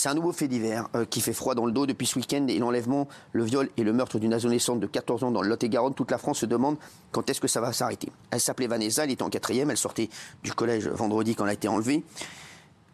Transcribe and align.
C'est 0.00 0.08
un 0.08 0.14
nouveau 0.14 0.32
fait 0.32 0.48
divers 0.48 0.88
euh, 0.94 1.04
qui 1.04 1.20
fait 1.20 1.34
froid 1.34 1.54
dans 1.54 1.66
le 1.66 1.72
dos 1.72 1.84
depuis 1.84 2.06
ce 2.06 2.18
week-end 2.18 2.46
et 2.48 2.58
l'enlèvement, 2.58 3.06
le 3.32 3.44
viol 3.44 3.68
et 3.76 3.82
le 3.82 3.92
meurtre 3.92 4.18
d'une 4.18 4.32
adolescente 4.32 4.80
de 4.80 4.86
14 4.86 5.24
ans 5.24 5.30
dans 5.30 5.42
le 5.42 5.50
Lot-et-Garonne. 5.50 5.92
Toute 5.92 6.10
la 6.10 6.16
France 6.16 6.38
se 6.38 6.46
demande 6.46 6.78
quand 7.12 7.28
est-ce 7.28 7.38
que 7.38 7.48
ça 7.48 7.60
va 7.60 7.74
s'arrêter. 7.74 8.08
Elle 8.30 8.40
s'appelait 8.40 8.66
Vanessa, 8.66 9.04
elle 9.04 9.10
était 9.10 9.22
en 9.22 9.28
quatrième, 9.28 9.70
elle 9.70 9.76
sortait 9.76 10.08
du 10.42 10.54
collège 10.54 10.88
vendredi 10.88 11.34
quand 11.34 11.44
elle 11.44 11.50
a 11.50 11.52
été 11.52 11.68
enlevée. 11.68 12.02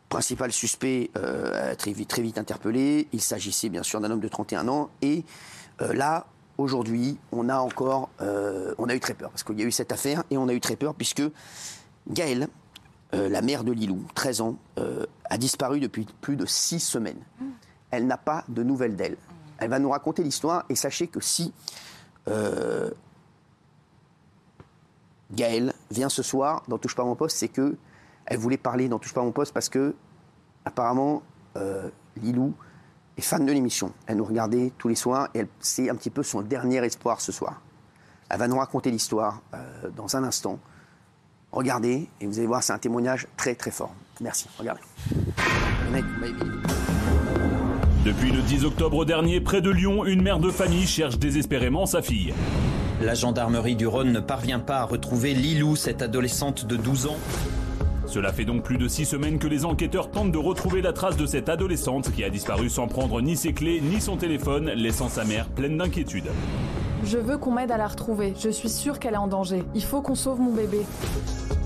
Principal 0.09 0.51
suspect 0.51 1.13
euh, 1.17 1.77
très, 1.77 1.93
vite, 1.93 2.39
interpellé. 2.39 3.07
Il 3.13 3.21
s'agissait 3.21 3.69
bien 3.69 3.85
sûr 3.85 4.01
d'un 4.01 4.11
homme 4.11 4.19
de 4.19 4.27
31 4.27 4.67
ans. 4.67 4.91
Et 5.01 5.23
euh, 5.83 5.93
là, 5.93 6.27
aujourd'hui, 6.59 7.19
on 7.31 7.49
a 7.49 7.59
encore, 7.59 8.09
on 8.19 8.89
a 8.89 8.95
eu 8.97 8.99
très 8.99 9.15
peur 9.15 9.31
parce 9.31 9.45
qu'il 9.45 9.61
y 9.61 9.63
a 9.63 9.67
eu 9.67 9.71
cette 9.71 9.93
affaire 9.93 10.25
et 10.33 10.39
on 10.39 10.49
a 10.49 10.53
eu 10.53 10.61
très 10.61 10.75
peur 10.75 10.93
puisque 10.97 11.23
Gaëlle, 12.09 12.49
euh, 13.15 13.29
la 13.29 13.41
mère 13.41 13.63
de 13.63 13.73
Lilou, 13.73 14.05
13 14.15 14.41
ans, 14.41 14.57
euh, 14.79 15.07
a 15.31 15.39
disparu 15.39 15.79
depuis 15.79 16.07
plus 16.21 16.37
de 16.37 16.45
six 16.45 16.81
semaines. 16.81 17.21
Elle 17.91 18.07
n'a 18.07 18.17
pas 18.17 18.45
de 18.49 18.63
nouvelles 18.63 18.97
d'elle. 18.97 19.17
Elle 19.59 19.71
va 19.71 19.79
nous 19.79 19.91
raconter 19.91 20.23
l'histoire 20.23 20.65
et 20.69 20.75
sachez 20.75 21.07
que 21.07 21.21
si 21.21 21.53
euh, 22.29 22.91
Gaëlle 25.33 25.73
vient 25.91 26.09
ce 26.09 26.23
soir 26.23 26.65
dans 26.69 26.79
Touche 26.79 26.97
pas 26.97 27.05
mon 27.05 27.15
poste, 27.15 27.37
c'est 27.37 27.49
que 27.49 27.77
elle 28.27 28.39
voulait 28.39 28.57
parler 28.57 28.89
dans 28.89 28.99
Touche 28.99 29.15
pas 29.15 29.23
mon 29.23 29.31
poste 29.31 29.55
parce 29.55 29.69
que 29.69 29.95
apparemment 30.65 31.23
Lilou 32.17 32.53
est 33.17 33.23
fan 33.23 33.47
de 33.47 33.53
l'émission. 33.53 33.93
Elle 34.07 34.19
nous 34.19 34.25
regardait 34.25 34.73
tous 34.77 34.89
les 34.89 34.95
soirs 34.95 35.29
et 35.33 35.47
c'est 35.61 35.89
un 35.89 35.95
petit 35.95 36.11
peu 36.11 36.23
son 36.23 36.43
dernier 36.43 36.85
espoir 36.85 37.21
ce 37.21 37.33
soir. 37.33 37.63
Elle 38.29 38.39
va 38.39 38.49
nous 38.49 38.59
raconter 38.59 38.91
l'histoire 38.91 39.41
dans 39.97 40.17
un 40.17 40.25
instant. 40.25 40.59
Regardez 41.57 42.07
et 42.21 42.27
vous 42.27 42.39
allez 42.39 42.47
voir, 42.47 42.63
c'est 42.63 42.75
un 42.75 42.79
témoignage 42.79 43.27
très 43.39 43.55
très 43.55 43.71
fort. 43.71 43.95
Merci. 44.21 44.47
Regardez. 44.59 44.83
Depuis 48.05 48.31
le 48.31 48.43
10 48.43 48.67
octobre 48.67 49.07
dernier, 49.07 49.41
près 49.41 49.63
de 49.63 49.71
Lyon, 49.71 50.05
une 50.05 50.21
mère 50.21 50.39
de 50.39 50.51
famille 50.51 50.87
cherche 50.87 51.19
désespérément 51.19 51.87
sa 51.87 52.03
fille. 52.03 52.35
La 53.01 53.15
gendarmerie 53.15 53.75
du 53.75 53.87
Rhône 53.87 54.13
ne 54.13 54.21
parvient 54.21 54.61
pas 54.61 54.81
à 54.81 54.85
retrouver 54.85 55.33
Lilou, 55.33 55.77
cette 55.77 56.03
adolescente 56.03 56.67
de 56.67 56.77
12 56.77 57.07
ans. 57.07 57.17
Cela 58.05 58.35
fait 58.35 58.45
donc 58.45 58.63
plus 58.63 58.77
de 58.77 58.87
six 58.87 59.07
semaines 59.07 59.39
que 59.39 59.47
les 59.47 59.65
enquêteurs 59.65 60.11
tentent 60.11 60.33
de 60.33 60.39
retrouver 60.39 60.83
la 60.83 60.93
trace 60.93 61.17
de 61.17 61.25
cette 61.25 61.49
adolescente 61.49 62.13
qui 62.13 62.23
a 62.23 62.29
disparu 62.29 62.69
sans 62.69 62.87
prendre 62.87 63.23
ni 63.23 63.35
ses 63.35 63.55
clés 63.55 63.81
ni 63.81 64.03
son 64.03 64.19
téléphone, 64.19 64.67
laissant 64.73 65.09
sa 65.09 65.25
mère 65.25 65.49
pleine 65.49 65.79
d'inquiétude. 65.79 66.27
Je 67.07 67.19
veux 67.19 67.39
qu'on 67.39 67.53
m'aide 67.53 67.71
à 67.71 67.77
la 67.77 67.87
retrouver. 67.87 68.35
Je 68.37 68.49
suis 68.49 68.69
sûre 68.69 68.99
qu'elle 68.99 69.15
est 69.15 69.19
en 69.19 69.29
danger. 69.29 69.63
Il 69.77 69.85
faut 69.85 70.03
qu'on 70.03 70.17
sauve 70.17 70.41
mon 70.41 70.53
bébé. 70.53 70.81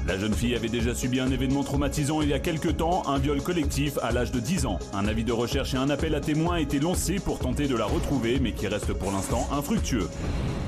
La 0.07 0.19
jeune 0.19 0.35
fille 0.35 0.55
avait 0.55 0.69
déjà 0.69 0.95
subi 0.95 1.19
un 1.19 1.31
événement 1.31 1.65
traumatisant 1.65 2.21
il 2.21 2.29
y 2.29 2.35
a 2.35 2.39
quelques 2.39 2.77
temps, 2.77 3.05
un 3.07 3.19
viol 3.19 3.41
collectif 3.41 3.99
à 4.03 4.13
l'âge 4.13 4.33
de 4.33 4.39
10 4.39 4.67
ans. 4.67 4.79
Un 4.93 5.07
avis 5.09 5.25
de 5.25 5.33
recherche 5.33 5.73
et 5.73 5.79
un 5.79 5.89
appel 5.89 6.15
à 6.15 6.21
témoins 6.21 6.57
étaient 6.57 6.79
lancés 6.79 7.17
pour 7.21 7.39
tenter 7.39 7.69
de 7.69 7.77
la 7.77 7.87
retrouver, 7.87 8.39
mais 8.39 8.53
qui 8.53 8.67
reste 8.69 8.93
pour 8.93 9.13
l'instant 9.13 9.49
infructueux. 9.51 10.11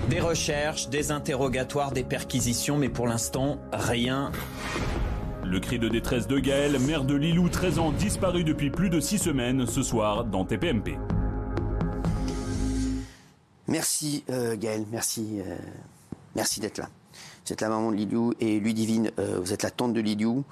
Des 0.09 0.21
recherches, 0.21 0.89
des 0.89 1.11
interrogatoires, 1.11 1.93
des 1.93 2.05
perquisitions, 2.05 2.79
mais 2.79 2.89
pour 2.89 3.07
l'instant, 3.07 3.59
rien. 3.75 4.33
Le 5.45 5.61
cri 5.61 5.79
de 5.79 5.89
détresse 5.89 6.27
de 6.27 6.39
Gaël, 6.39 6.79
mère 6.79 7.05
de 7.05 7.15
Lilou, 7.15 7.51
13 7.51 7.79
ans, 7.79 7.93
disparu 7.93 8.43
depuis 8.43 8.71
plus 8.71 8.89
de 8.89 9.01
6 9.01 9.19
semaines, 9.19 9.67
ce 9.67 9.83
soir 9.83 10.25
dans 10.25 10.47
TPMP. 10.47 10.97
Merci 13.69 14.25
euh, 14.31 14.57
Gaëlle, 14.57 14.87
merci, 14.91 15.41
euh, 15.41 15.57
merci 16.35 16.61
d'être 16.61 16.79
là. 16.79 16.89
Vous 17.47 17.53
êtes 17.53 17.61
la 17.61 17.69
maman 17.69 17.91
de 17.91 17.97
Liliou 17.97 18.33
et 18.41 18.59
Ludivine, 18.61 19.11
euh, 19.19 19.39
vous 19.41 19.53
êtes 19.53 19.63
la 19.63 19.71
tante 19.71 19.93
de 19.93 20.01
Liliou. 20.01 20.45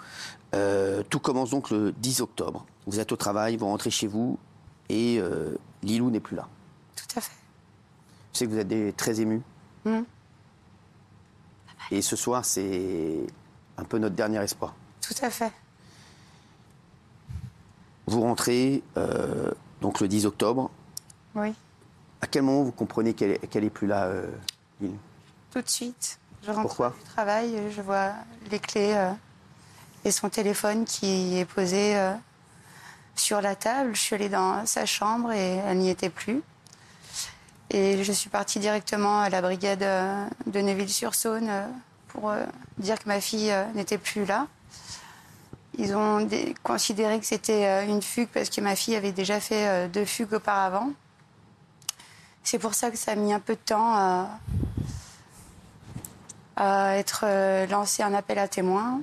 Euh, 0.54 1.02
tout 1.08 1.20
commence 1.20 1.50
donc 1.50 1.70
le 1.70 1.92
10 1.92 2.20
octobre. 2.20 2.66
Vous 2.86 2.98
êtes 3.00 3.12
au 3.12 3.16
travail, 3.16 3.56
vous 3.56 3.66
rentrez 3.66 3.90
chez 3.90 4.06
vous 4.06 4.38
et 4.88 5.20
Lilou 5.82 6.10
n'est 6.10 6.18
plus 6.20 6.34
là. 6.36 6.48
Tout 6.96 7.18
à 7.18 7.20
fait. 7.20 7.32
Je 8.32 8.38
sais 8.38 8.46
que 8.46 8.50
vous 8.50 8.58
êtes 8.58 8.66
des- 8.68 8.92
très 8.92 9.20
ému. 9.20 9.40
Mhm. 9.84 10.04
Et 11.92 12.02
ce 12.02 12.16
soir, 12.16 12.44
c'est 12.44 13.26
un 13.76 13.84
peu 13.84 13.98
notre 13.98 14.14
dernier 14.16 14.38
espoir. 14.42 14.74
Tout 15.00 15.14
à 15.22 15.30
fait. 15.30 15.52
Vous 18.06 18.20
rentrez 18.20 18.82
donc 19.80 20.00
le 20.00 20.08
10 20.08 20.26
octobre. 20.26 20.70
Oui. 21.36 21.52
À 22.22 22.26
quel 22.26 22.42
moment 22.42 22.62
vous 22.62 22.72
comprenez 22.72 23.14
qu'elle 23.14 23.32
est, 23.32 23.46
qu'elle 23.48 23.64
est 23.64 23.70
plus 23.70 23.86
là, 23.86 24.04
euh, 24.04 24.26
Tout 25.52 25.62
de 25.62 25.68
suite. 25.68 26.18
Je 26.42 26.50
rentre 26.50 26.68
Pourquoi? 26.68 26.90
du 26.98 27.04
travail, 27.12 27.54
je 27.74 27.82
vois 27.82 28.12
les 28.50 28.58
clés 28.58 28.94
euh, 28.94 29.10
et 30.04 30.10
son 30.10 30.28
téléphone 30.30 30.84
qui 30.84 31.38
est 31.38 31.44
posé 31.44 31.96
euh, 31.96 32.12
sur 33.14 33.40
la 33.40 33.54
table. 33.54 33.90
Je 33.94 34.00
suis 34.00 34.14
allée 34.14 34.28
dans 34.30 34.64
sa 34.66 34.86
chambre 34.86 35.32
et 35.32 35.56
elle 35.66 35.78
n'y 35.78 35.90
était 35.90 36.08
plus. 36.10 36.42
Et 37.70 38.02
je 38.02 38.12
suis 38.12 38.30
partie 38.30 38.58
directement 38.58 39.20
à 39.20 39.28
la 39.28 39.40
brigade 39.42 39.82
euh, 39.82 40.26
de 40.46 40.60
Neuville-sur-Saône 40.60 41.48
euh, 41.48 41.66
pour 42.08 42.30
euh, 42.30 42.44
dire 42.78 42.98
que 42.98 43.06
ma 43.08 43.20
fille 43.20 43.50
euh, 43.50 43.64
n'était 43.74 43.98
plus 43.98 44.24
là. 44.24 44.46
Ils 45.78 45.94
ont 45.94 46.20
dé- 46.22 46.54
considéré 46.64 47.20
que 47.20 47.26
c'était 47.26 47.66
euh, 47.66 47.86
une 47.86 48.02
fugue 48.02 48.28
parce 48.32 48.50
que 48.50 48.60
ma 48.60 48.74
fille 48.76 48.96
avait 48.96 49.12
déjà 49.12 49.38
fait 49.40 49.68
euh, 49.68 49.88
deux 49.88 50.04
fugues 50.04 50.32
auparavant. 50.34 50.90
C'est 52.42 52.58
pour 52.58 52.74
ça 52.74 52.90
que 52.90 52.96
ça 52.96 53.12
a 53.12 53.14
mis 53.14 53.32
un 53.32 53.40
peu 53.40 53.54
de 53.54 53.60
temps 53.60 53.94
à, 53.94 54.28
à 56.56 56.96
être 56.96 57.22
euh, 57.24 57.66
lancé 57.66 58.02
un 58.02 58.14
appel 58.14 58.38
à 58.38 58.48
témoins. 58.48 59.00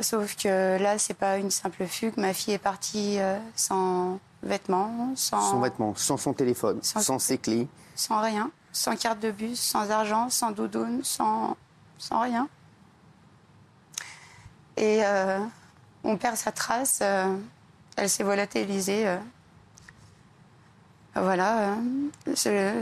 Sauf 0.00 0.36
que 0.36 0.76
là, 0.80 0.98
c'est 0.98 1.14
pas 1.14 1.38
une 1.38 1.50
simple 1.50 1.86
fugue. 1.86 2.14
Ma 2.16 2.34
fille 2.34 2.54
est 2.54 2.58
partie 2.58 3.18
euh, 3.20 3.38
sans 3.54 4.18
vêtements, 4.42 5.12
sans, 5.16 5.40
Sans 5.40 5.60
vêtements, 5.60 5.94
sans 5.96 6.16
son 6.16 6.32
téléphone, 6.32 6.78
Sans- 6.82 7.00
sans 7.00 7.18
ses 7.18 7.38
clés. 7.38 7.68
sans 7.94 8.20
rien, 8.20 8.50
sans 8.72 8.96
carte 8.96 9.20
de 9.20 9.30
bus, 9.30 9.60
sans 9.60 9.90
argent, 9.90 10.28
sans 10.30 10.50
doudoune, 10.50 11.02
sans, 11.04 11.56
sans 11.98 12.20
rien. 12.20 12.48
Et 14.76 15.00
euh, 15.04 15.38
on 16.02 16.16
perd 16.16 16.36
sa 16.36 16.50
trace. 16.52 16.98
euh, 17.02 17.36
elle 17.96 18.10
s'est 18.10 18.24
volatilisée. 18.24 19.06
Voilà, 21.16 21.58
euh, 21.58 21.74
ce, 22.34 22.72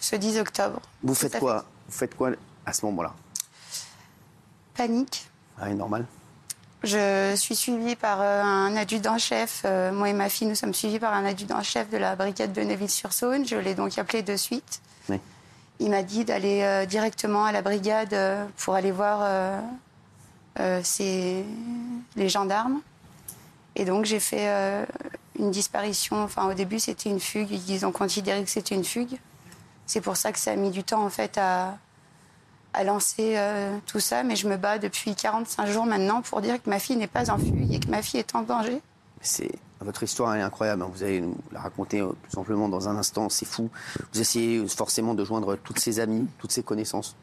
ce 0.00 0.16
10 0.16 0.38
octobre. 0.38 0.80
Vous 1.02 1.14
faites 1.14 1.38
quoi 1.38 1.64
Vous 1.88 1.92
faites 1.94 2.14
quoi 2.16 2.30
à 2.66 2.72
ce 2.72 2.84
moment-là? 2.86 3.14
Panique. 4.74 5.28
Ah, 5.60 5.68
normal. 5.74 6.06
Je 6.82 7.34
suis 7.36 7.54
suivie 7.56 7.96
par 7.96 8.20
euh, 8.22 8.42
un 8.42 8.74
adjudant-chef. 8.76 9.62
euh, 9.66 9.92
moi 9.92 10.08
et 10.08 10.12
ma 10.14 10.28
fille, 10.30 10.46
nous 10.46 10.54
sommes 10.54 10.72
suivis 10.72 10.98
par 10.98 11.12
un 11.12 11.24
adjudant-chef 11.26 11.90
de 11.90 11.98
la 11.98 12.16
brigade 12.16 12.52
de 12.52 12.62
Neuville-sur-Saône. 12.62 13.46
Je 13.46 13.56
l'ai 13.56 13.74
donc 13.74 13.98
appelé 13.98 14.22
de 14.22 14.36
suite. 14.36 14.80
Oui. 15.10 15.18
Il 15.78 15.90
m'a 15.90 16.02
dit 16.02 16.24
d'aller 16.24 16.62
euh, 16.62 16.86
directement 16.86 17.44
à 17.44 17.52
la 17.52 17.60
brigade 17.62 18.16
pour 18.58 18.74
aller 18.74 18.92
voir 18.92 19.60
ces- 20.82 21.44
les 22.16 22.28
gendarmes. 22.28 22.80
Et 23.76 23.84
donc 23.84 24.04
j'ai 24.04 24.20
fait 24.20 24.84
une 25.38 25.50
disparition. 25.50 26.22
Enfin, 26.22 26.48
au 26.50 26.54
début, 26.54 26.78
c'était 26.78 27.10
une 27.10 27.20
fugue. 27.20 27.50
Ils 27.68 27.86
ont 27.86 27.92
considéré 27.92 28.42
que 28.44 28.50
c'était 28.50 28.74
une 28.74 28.84
fugue. 28.84 29.18
C'est 29.86 30.00
pour 30.00 30.16
ça 30.16 30.32
que 30.32 30.38
ça 30.38 30.52
a 30.52 30.56
mis 30.56 30.70
du 30.70 30.84
temps, 30.84 31.04
en 31.04 31.10
fait, 31.10 31.36
à, 31.38 31.76
à 32.72 32.84
lancer 32.84 33.34
euh, 33.36 33.76
tout 33.86 34.00
ça. 34.00 34.22
Mais 34.22 34.36
je 34.36 34.48
me 34.48 34.56
bats 34.56 34.78
depuis 34.78 35.14
45 35.14 35.66
jours 35.66 35.86
maintenant 35.86 36.22
pour 36.22 36.40
dire 36.40 36.62
que 36.62 36.68
ma 36.70 36.78
fille 36.78 36.96
n'est 36.96 37.06
pas 37.06 37.30
en 37.30 37.38
fugue 37.38 37.72
et 37.72 37.80
que 37.80 37.88
ma 37.88 38.02
fille 38.02 38.20
est 38.20 38.34
en 38.34 38.42
danger. 38.42 38.80
C'est 39.20 39.50
votre 39.80 40.02
histoire 40.02 40.34
est 40.36 40.42
incroyable. 40.42 40.82
hein. 40.82 40.90
Vous 40.92 41.02
allez 41.02 41.20
nous 41.22 41.36
la 41.52 41.60
raconter 41.60 42.00
euh, 42.00 42.12
plus 42.22 42.38
amplement 42.38 42.68
dans 42.68 42.88
un 42.88 42.96
instant. 42.96 43.28
C'est 43.28 43.46
fou. 43.46 43.70
Vous 44.12 44.20
essayez 44.20 44.66
forcément 44.68 45.14
de 45.14 45.24
joindre 45.24 45.56
toutes 45.56 45.78
ses 45.78 46.00
amies, 46.00 46.26
toutes 46.38 46.52
ses 46.52 46.62
connaissances, 46.62 47.16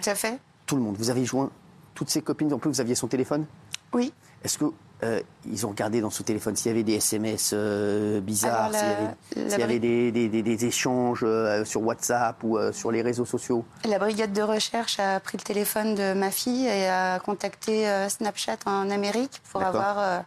Tout 0.00 0.08
à 0.10 0.14
fait. 0.14 0.38
tout 0.66 0.76
le 0.76 0.82
monde. 0.82 0.96
Vous 0.96 1.10
avez 1.10 1.24
joint 1.24 1.50
toutes 1.94 2.10
ses 2.10 2.22
copines. 2.22 2.52
En 2.52 2.58
plus, 2.58 2.70
vous 2.70 2.80
aviez 2.80 2.94
son 2.94 3.08
téléphone? 3.08 3.46
Oui. 3.92 4.12
Est-ce 4.42 4.58
que 4.58 4.64
euh, 5.02 5.20
ils 5.46 5.66
ont 5.66 5.70
regardé 5.70 6.00
dans 6.00 6.08
son 6.10 6.22
téléphone 6.22 6.54
s'il 6.56 6.68
y 6.70 6.74
avait 6.74 6.84
des 6.84 6.94
SMS 6.94 7.50
euh, 7.52 8.20
bizarres, 8.20 8.70
s'il 8.72 8.80
y 8.88 8.90
avait, 8.92 9.02
la 9.04 9.50
s'il 9.50 9.58
y 9.60 9.62
avait 9.62 9.74
bri- 9.78 9.80
des, 9.80 10.12
des- 10.12 10.28
des- 10.28 10.42
des 10.42 10.64
échanges 10.64 11.20
euh, 11.24 11.64
sur 11.64 11.82
WhatsApp 11.82 12.42
ou 12.44 12.58
sur 12.72 12.90
les 12.90 13.02
réseaux 13.02 13.24
sociaux 13.26 13.64
La 13.88 13.98
brigade 13.98 14.32
de 14.32 14.42
recherche 14.42 14.98
a 15.00 15.18
pris 15.20 15.36
le 15.36 15.42
téléphone 15.42 15.94
de 15.94 16.14
ma 16.14 16.30
fille 16.30 16.66
et 16.66 16.86
a 16.88 17.18
contacté 17.18 17.86
Snapchat 18.08 18.58
en 18.66 18.88
Amérique 18.90 19.42
pour 19.50 19.62
avoir 19.62 20.22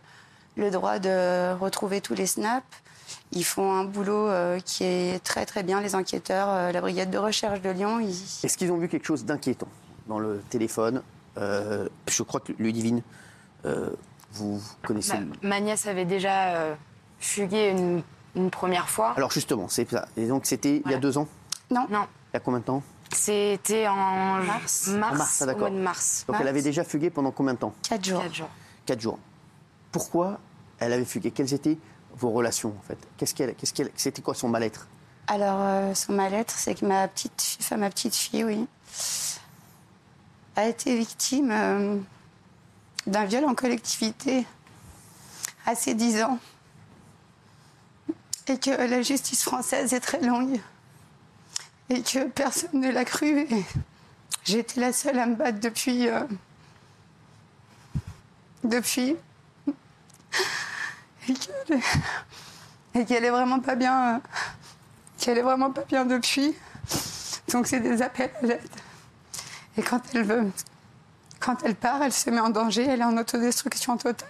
le 0.58 0.70
droit 0.70 1.00
de 1.00 1.54
retrouver 1.58 2.02
tous 2.02 2.14
les 2.16 2.26
snaps. 2.28 2.66
Ils 3.32 3.46
font 3.46 3.72
un 3.74 3.86
boulot 3.86 4.28
qui 4.66 4.84
est 4.84 5.24
très 5.24 5.46
très 5.46 5.64
bien, 5.64 5.80
les 5.82 5.96
enquêteurs, 5.96 6.72
la 6.74 6.82
brigade 6.82 7.10
de 7.10 7.18
recherche 7.18 7.62
de 7.62 7.70
Lyon. 7.70 8.00
ils- 8.00 8.10
Est-ce 8.44 8.58
qu'ils 8.58 8.72
ont 8.72 8.78
vu 8.78 8.90
quelque 8.90 9.06
chose 9.06 9.24
d'inquiétant 9.26 9.68
dans 10.08 10.20
le 10.20 10.42
téléphone? 10.50 11.02
Je 11.38 12.24
crois 12.24 12.40
que 12.42 12.52
Ludivine, 12.60 13.02
vous 14.32 14.62
connaissez. 14.84 15.18
Ma 15.42 15.60
nièce 15.60 15.88
avait 15.88 16.06
déjà 16.06 16.50
euh, 16.56 16.76
fugué 17.20 17.70
une, 17.70 18.04
une 18.36 18.50
première 18.52 18.90
fois. 18.90 19.14
Alors 19.18 19.32
justement, 19.32 19.68
c'est 19.70 19.90
ça. 19.90 20.08
Et 20.18 20.28
donc 20.28 20.46
c'était 20.46 20.82
il 20.86 20.92
y 20.92 20.94
a 20.94 20.98
deux 21.00 21.18
ans 21.18 21.28
Non, 21.72 21.88
non, 21.90 22.06
Il 22.34 22.36
y 22.36 22.38
a 22.38 22.40
combien 22.40 22.60
de 22.60 22.66
temps 22.66 22.84
c'était 23.14 23.88
en 23.88 24.44
Mars. 24.44 24.88
mars, 24.90 25.14
En 25.14 25.18
mars, 25.18 25.38
ah, 25.40 25.44
au 25.44 25.48
d'accord. 25.48 25.62
mois 25.62 25.70
de 25.70 25.82
mars. 25.82 26.26
Donc 26.28 26.34
Mars. 26.34 26.42
elle 26.42 26.48
avait 26.50 26.62
déjà 26.62 26.84
fugué 26.84 27.10
pendant 27.10 27.32
combien 27.32 27.54
de 27.54 27.60
temps 27.60 27.74
quatre 27.88 28.04
jours. 28.04 28.22
Quatre 28.22 28.36
jours. 28.36 28.50
Quatre 28.86 29.00
jours. 29.02 29.20
Pourquoi 29.94 30.40
elle 30.80 30.92
avait 30.92 31.06
fugué? 31.06 31.32
Quels 31.32 31.54
étaient 31.54 31.78
vos 32.18 32.32
relations 32.32 32.74
en 32.78 32.82
fait? 32.86 32.98
Qu'est-ce 33.16 33.34
qu'elle, 33.34 33.56
qu'est-ce 33.56 33.74
qu'elle, 33.74 33.92
c'était 33.96 34.22
quoi 34.22 34.34
son 34.36 34.50
mal-être? 34.50 34.88
Alors, 35.28 35.58
euh, 35.62 35.94
son 35.94 36.12
mal-être, 36.14 36.52
c'est 36.52 36.76
que 36.76 36.86
ma 36.86 37.08
petite, 37.08 37.42
fille- 37.42 37.58
enfin, 37.62 37.78
ma 37.78 37.90
petite 37.90 38.14
fille, 38.16 38.44
oui, 38.44 38.68
a 40.58 40.66
été 40.68 40.98
victime 40.98 41.50
euh, 41.52 41.98
d'un 43.08 43.26
viol 43.26 43.46
en 43.46 43.56
collectivité 43.56 44.46
à 45.66 45.76
ses 45.76 45.96
10 45.96 46.22
ans. 46.24 46.40
Et 48.48 48.60
que 48.60 48.70
la 48.70 49.02
justice 49.02 49.44
française 49.44 49.94
est 49.94 50.00
très 50.00 50.22
longue. 50.22 50.60
Et 51.90 52.02
que 52.02 52.28
personne 52.28 52.80
ne 52.80 52.92
l'a 52.92 53.06
cru. 53.06 53.48
Et 53.50 54.54
été 54.54 54.80
la 54.80 54.94
seule 54.94 55.20
à 55.20 55.26
me 55.26 55.36
battre 55.36 55.60
depuis. 55.60 56.08
euh, 56.08 56.24
depuis. 58.64 59.16
Et 61.30 63.06
qu'elle 63.06 63.26
est, 63.26 63.30
vraiment 63.30 63.60
pas 63.60 63.76
bien. 63.76 64.22
qu'elle 65.18 65.38
est 65.38 65.42
vraiment 65.42 65.72
pas 65.72 65.84
bien 65.84 66.06
depuis. 66.06 66.56
Donc 67.52 67.68
c'est 67.68 67.80
des 67.80 68.02
appels 68.02 68.32
à 68.42 68.46
l'aide. 68.46 68.62
Et 69.78 69.84
quand 69.84 70.02
elle 70.14 70.24
veut, 70.24 70.52
quand 71.48 71.64
elle 71.64 71.76
part, 71.76 72.04
elle 72.04 72.12
se 72.12 72.30
met 72.30 72.42
en 72.42 72.50
danger, 72.50 72.86
elle 72.86 73.00
est 73.00 73.06
en 73.06 73.16
autodestruction 73.16 73.96
totale. 73.96 74.28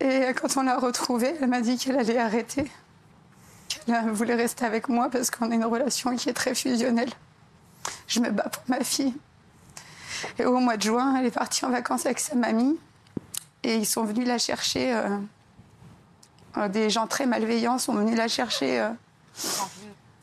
Et 0.00 0.32
quand 0.32 0.56
on 0.56 0.62
l'a 0.62 0.78
retrouvée, 0.78 1.34
elle 1.42 1.46
m'a 1.46 1.60
dit 1.60 1.76
qu'elle 1.76 1.98
allait 1.98 2.16
arrêter, 2.16 2.72
qu'elle 3.68 4.10
voulait 4.12 4.34
rester 4.34 4.64
avec 4.64 4.88
moi 4.88 5.10
parce 5.10 5.30
qu'on 5.30 5.50
a 5.50 5.54
une 5.54 5.66
relation 5.66 6.16
qui 6.16 6.30
est 6.30 6.32
très 6.32 6.54
fusionnelle. 6.54 7.10
Je 8.06 8.20
me 8.20 8.30
bats 8.30 8.48
pour 8.48 8.62
ma 8.68 8.82
fille. 8.82 9.14
Et 10.38 10.46
au 10.46 10.58
mois 10.58 10.78
de 10.78 10.82
juin, 10.82 11.16
elle 11.18 11.26
est 11.26 11.30
partie 11.30 11.66
en 11.66 11.70
vacances 11.70 12.06
avec 12.06 12.18
sa 12.18 12.34
mamie 12.34 12.78
et 13.62 13.76
ils 13.76 13.86
sont 13.86 14.04
venus 14.04 14.26
la 14.26 14.38
chercher. 14.38 14.94
euh, 14.94 15.18
euh, 16.56 16.68
des 16.68 16.88
gens 16.88 17.06
très 17.06 17.26
malveillants 17.26 17.78
sont 17.78 17.92
venus 17.92 18.16
la 18.16 18.28
chercher 18.28 18.80
euh, 18.80 18.88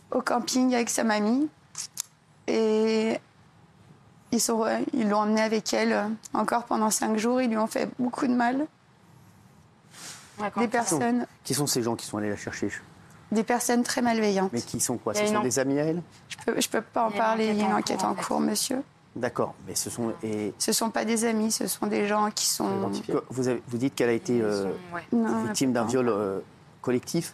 au 0.10 0.24
camping 0.24 0.74
avec 0.74 0.90
sa 0.90 1.04
mamie. 1.04 1.48
Et 2.48 3.20
ils 4.32 4.40
sont, 4.42 4.64
euh, 4.66 4.80
ils 4.94 5.08
l'ont 5.10 5.20
emmenée 5.20 5.42
avec 5.42 5.74
elle 5.74 5.94
euh, 5.94 6.04
encore 6.34 6.64
pendant 6.66 6.90
cinq 6.90 7.18
jours. 7.18 7.42
Ils 7.42 7.50
lui 7.50 7.58
ont 7.58 7.68
fait 7.68 7.90
beaucoup 8.00 8.28
de 8.28 8.34
mal. 8.34 8.66
Des 10.58 10.68
personnes, 10.68 11.28
Qui 11.44 11.54
sont 11.54 11.68
ces 11.68 11.84
gens 11.84 11.96
qui 11.96 12.06
sont 12.08 12.18
allés 12.18 12.30
la 12.30 12.36
chercher 12.38 12.72
des 13.32 13.44
personnes 13.44 13.84
très 13.84 14.02
malveillantes. 14.02 14.52
Mais 14.52 14.60
qui 14.62 14.80
sont 14.82 14.98
quoi 14.98 15.14
Ce 15.14 15.26
sont 15.26 15.36
en- 15.38 15.42
des 15.44 15.58
amis 15.60 15.80
à 15.80 15.84
elle 15.84 16.02
Je 16.28 16.36
peux, 16.46 16.60
je 16.60 16.68
peux 16.68 16.82
pas 16.82 17.06
en 17.06 17.10
Il 17.12 17.18
parler. 17.18 17.48
Il 17.48 17.56
y 17.58 17.62
a 17.62 17.66
une 17.68 17.74
enquête 17.74 18.04
en 18.04 18.10
en 18.10 18.14
cours, 18.16 18.24
en 18.24 18.28
cours, 18.28 18.40
fait. 18.42 18.46
monsieur. 18.50 18.84
D'accord, 19.16 19.54
mais 19.68 19.76
ce 19.76 19.90
sont 19.90 20.14
et 20.24 20.54
Ce 20.58 20.74
sont 20.74 20.90
pas 20.90 21.06
des 21.06 21.24
amis, 21.26 21.50
ce 21.52 21.68
sont 21.68 21.86
des 21.88 22.08
gens 22.08 22.30
qui 22.32 22.46
sont. 22.46 22.90
vous, 23.30 23.48
avez- 23.48 23.62
vous 23.68 23.78
dites 23.78 23.96
qu'elle 23.96 24.10
a 24.10 24.14
été 24.14 24.42
euh, 24.42 24.72
Ouais. 24.94 25.04
Victime 25.46 25.72
d'un 25.74 25.86
viol 25.86 26.10
euh, 26.10 26.40
collectif. 26.82 27.34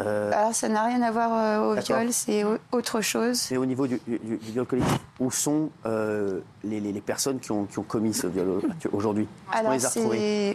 Euh, 0.00 0.30
Alors 0.32 0.54
ça 0.54 0.68
n'a 0.68 0.84
rien 0.84 1.02
à 1.02 1.10
voir 1.10 1.30
euh, 1.32 1.72
au 1.72 1.80
viol, 1.80 2.12
c'est 2.12 2.44
au- 2.44 2.58
autre 2.70 3.00
chose. 3.00 3.48
mais 3.50 3.56
au 3.56 3.66
niveau 3.66 3.86
du, 3.88 4.00
du- 4.06 4.18
du 4.18 4.52
viol 4.52 4.64
collectif, 4.64 4.96
où 5.18 5.30
sont 5.32 5.70
euh, 5.86 6.40
les, 6.62 6.78
les- 6.80 6.92
les 6.92 7.00
personnes 7.00 7.40
qui 7.40 7.50
ont, 7.50 7.64
qui 7.64 7.78
ont 7.80 7.82
commis 7.84 8.14
ce 8.14 8.28
viol 8.28 8.60
aujourd'hui? 8.92 9.26
Alors 9.52 9.72
les 9.72 9.84
a 9.84 9.90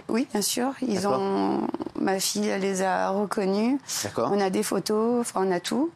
oui, 0.08 0.28
bien 0.32 0.42
sûr, 0.42 0.72
ils 0.82 1.08
ont 1.08 1.68
ma 2.00 2.20
fille 2.20 2.48
elle 2.48 2.62
les 2.62 2.82
a 2.84 3.10
reconnus. 3.10 3.80
D'accord. 4.04 4.32
On 4.34 4.40
a 4.40 4.50
des 4.50 4.64
photos, 4.64 5.20
enfin 5.22 5.42
on 5.46 5.52
a 5.52 5.60
tout. 5.60 5.90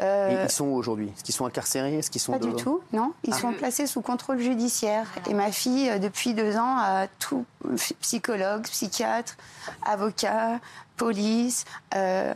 Et 0.00 0.36
ils 0.44 0.48
sont 0.50 0.66
aujourd'hui? 0.66 1.08
Est-ce 1.08 1.24
qu'ils 1.24 1.34
sont 1.34 1.46
incarcérés? 1.46 1.96
Est-ce 1.98 2.08
qu'ils 2.12 2.20
sont 2.20 2.30
Pas 2.30 2.38
du 2.38 2.52
tout, 2.54 2.80
non. 2.92 3.12
Ils 3.24 3.34
sont 3.34 3.52
placés 3.52 3.88
sous 3.88 4.00
contrôle 4.02 4.38
judiciaire. 4.38 5.08
Et 5.28 5.34
ma 5.34 5.50
fille, 5.50 5.90
depuis 5.98 6.34
deux 6.34 6.56
ans, 6.56 6.76
a 6.78 7.08
tout 7.18 7.44
psychologue, 8.00 8.62
psychiatre, 8.62 9.36
avocat, 9.84 10.60
police. 10.96 11.64
euh, 11.96 12.32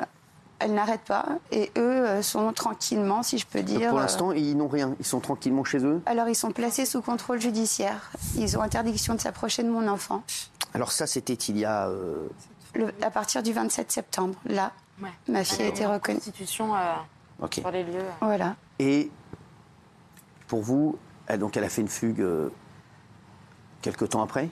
elle 0.63 0.75
n'arrête 0.75 1.03
pas. 1.03 1.27
Et 1.51 1.71
eux 1.77 2.07
euh, 2.07 2.23
sont 2.23 2.53
tranquillement, 2.53 3.23
si 3.23 3.39
je 3.39 3.47
peux 3.47 3.61
Donc, 3.63 3.69
dire. 3.79 3.89
Pour 3.91 3.99
euh, 3.99 4.03
l'instant, 4.03 4.33
ils 4.33 4.57
n'ont 4.57 4.69
rien. 4.69 4.95
Ils 5.01 5.07
sont 5.07 5.21
tranquillement 5.21 5.65
chez 5.65 5.85
eux. 5.85 6.01
alors, 6.07 6.29
ils 6.29 6.35
sont 6.35 6.53
placés 6.53 6.87
sous 6.87 7.03
contrôle 7.03 7.41
judiciaire. 7.41 8.11
Ils 8.37 8.57
ont 8.57 8.63
interdiction 8.63 9.15
de 9.15 9.21
s'approcher 9.21 9.63
de 9.63 9.69
mon 9.71 9.89
enfant. 9.89 10.23
Alors 10.75 10.93
ça, 10.93 11.07
c'était 11.07 11.35
il 11.35 11.59
y 11.59 11.65
a. 11.65 11.89
euh, 11.89 12.29
Le- 12.75 12.93
à 13.03 13.11
partir 13.11 13.43
du 13.43 13.53
27 13.53 13.91
septembre, 13.93 14.35
là, 14.47 14.73
Ouais. 15.03 15.09
ma 15.29 15.43
fille 15.45 15.63
a 15.65 15.69
été 15.69 15.85
reconnue. 15.85 16.19
Constitution 16.19 16.75
euh, 16.75 16.79
ok. 17.43 17.55
sur 17.55 17.71
les 17.71 17.83
lieux. 17.83 17.99
euh. 17.99 18.11
Voilà. 18.21 18.55
Et 18.79 19.11
pour 20.49 20.63
vous, 20.63 20.97
elle, 21.27 21.41
donc 21.41 21.57
elle 21.57 21.65
a 21.65 21.69
fait 21.69 21.81
une 21.83 21.89
fugue 21.89 22.21
euh, 22.21 22.51
quelques 23.81 24.09
temps 24.11 24.23
après, 24.23 24.49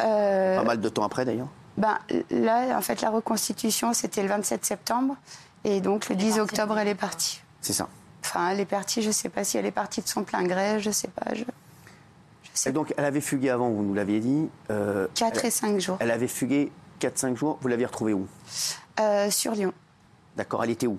Euh, 0.00 0.56
pas 0.58 0.64
mal 0.64 0.80
de 0.80 0.88
temps 0.88 1.04
après 1.04 1.24
d'ailleurs? 1.24 1.48
Ben, 1.76 1.98
là, 2.30 2.76
en 2.78 2.80
fait, 2.80 3.00
la 3.00 3.10
reconstitution, 3.10 3.92
c'était 3.92 4.22
le 4.22 4.28
27 4.28 4.64
septembre. 4.64 5.16
Et 5.64 5.80
donc, 5.80 6.08
le 6.08 6.14
10 6.14 6.38
octobre, 6.38 6.78
elle 6.78 6.88
est 6.88 6.94
partie. 6.94 7.40
C'est 7.60 7.72
ça. 7.72 7.88
Enfin, 8.24 8.50
elle 8.50 8.60
est 8.60 8.64
partie, 8.66 9.02
je 9.02 9.10
sais 9.10 9.28
pas 9.28 9.44
si 9.44 9.58
elle 9.58 9.66
est 9.66 9.70
partie 9.70 10.00
de 10.02 10.08
son 10.08 10.24
plein 10.24 10.44
gré, 10.44 10.80
je 10.80 10.90
sais 10.90 11.08
pas. 11.08 11.34
Je, 11.34 11.44
je 11.44 12.50
sais 12.54 12.70
Et 12.70 12.72
donc 12.72 12.94
elle 12.96 13.04
avait 13.04 13.20
fugué 13.20 13.50
avant, 13.50 13.68
vous 13.68 13.82
nous 13.82 13.92
l'aviez 13.94 14.20
dit. 14.20 14.48
euh, 14.70 15.06
4 15.14 15.40
elle, 15.40 15.46
et 15.46 15.50
5 15.50 15.78
jours. 15.78 15.96
elle 16.00 16.10
avait 16.10 16.28
fugué 16.28 16.72
4-5 17.02 17.36
jours. 17.36 17.58
Vous 17.60 17.68
l'aviez 17.68 17.84
retrouvée 17.84 18.14
où? 18.14 18.26
Euh, 19.00 19.30
sur 19.30 19.52
Lyon. 19.52 19.74
D'accord, 20.36 20.64
elle 20.64 20.70
était 20.70 20.86
où? 20.86 20.98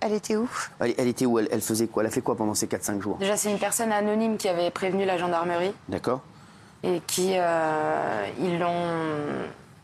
Elle 0.00 0.12
était 0.14 0.36
où? 0.36 0.48
Elle, 0.80 0.94
elle 0.98 1.08
était 1.08 1.26
où? 1.26 1.38
Elle, 1.38 1.48
elle 1.50 1.60
faisait 1.60 1.86
quoi? 1.86 2.02
Elle 2.02 2.08
a 2.08 2.10
fait 2.12 2.22
quoi 2.22 2.36
pendant 2.36 2.54
ces 2.54 2.66
4-5 2.66 3.00
jours? 3.00 3.16
Déjà, 3.18 3.36
c'est 3.36 3.50
une 3.50 3.58
personne 3.58 3.92
anonyme 3.92 4.36
qui 4.36 4.48
avait 4.48 4.70
prévenu 4.70 5.04
la 5.04 5.16
gendarmerie 5.16 5.72
D'accord 5.88 6.22
et 6.82 7.00
qui 7.06 7.32
euh, 7.36 8.26
ils 8.40 8.58
l'ont, 8.58 8.86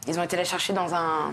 ils 0.07 0.19
ont 0.19 0.23
été 0.23 0.37
la 0.37 0.45
chercher 0.45 0.73
dans 0.73 0.95
un, 0.95 1.33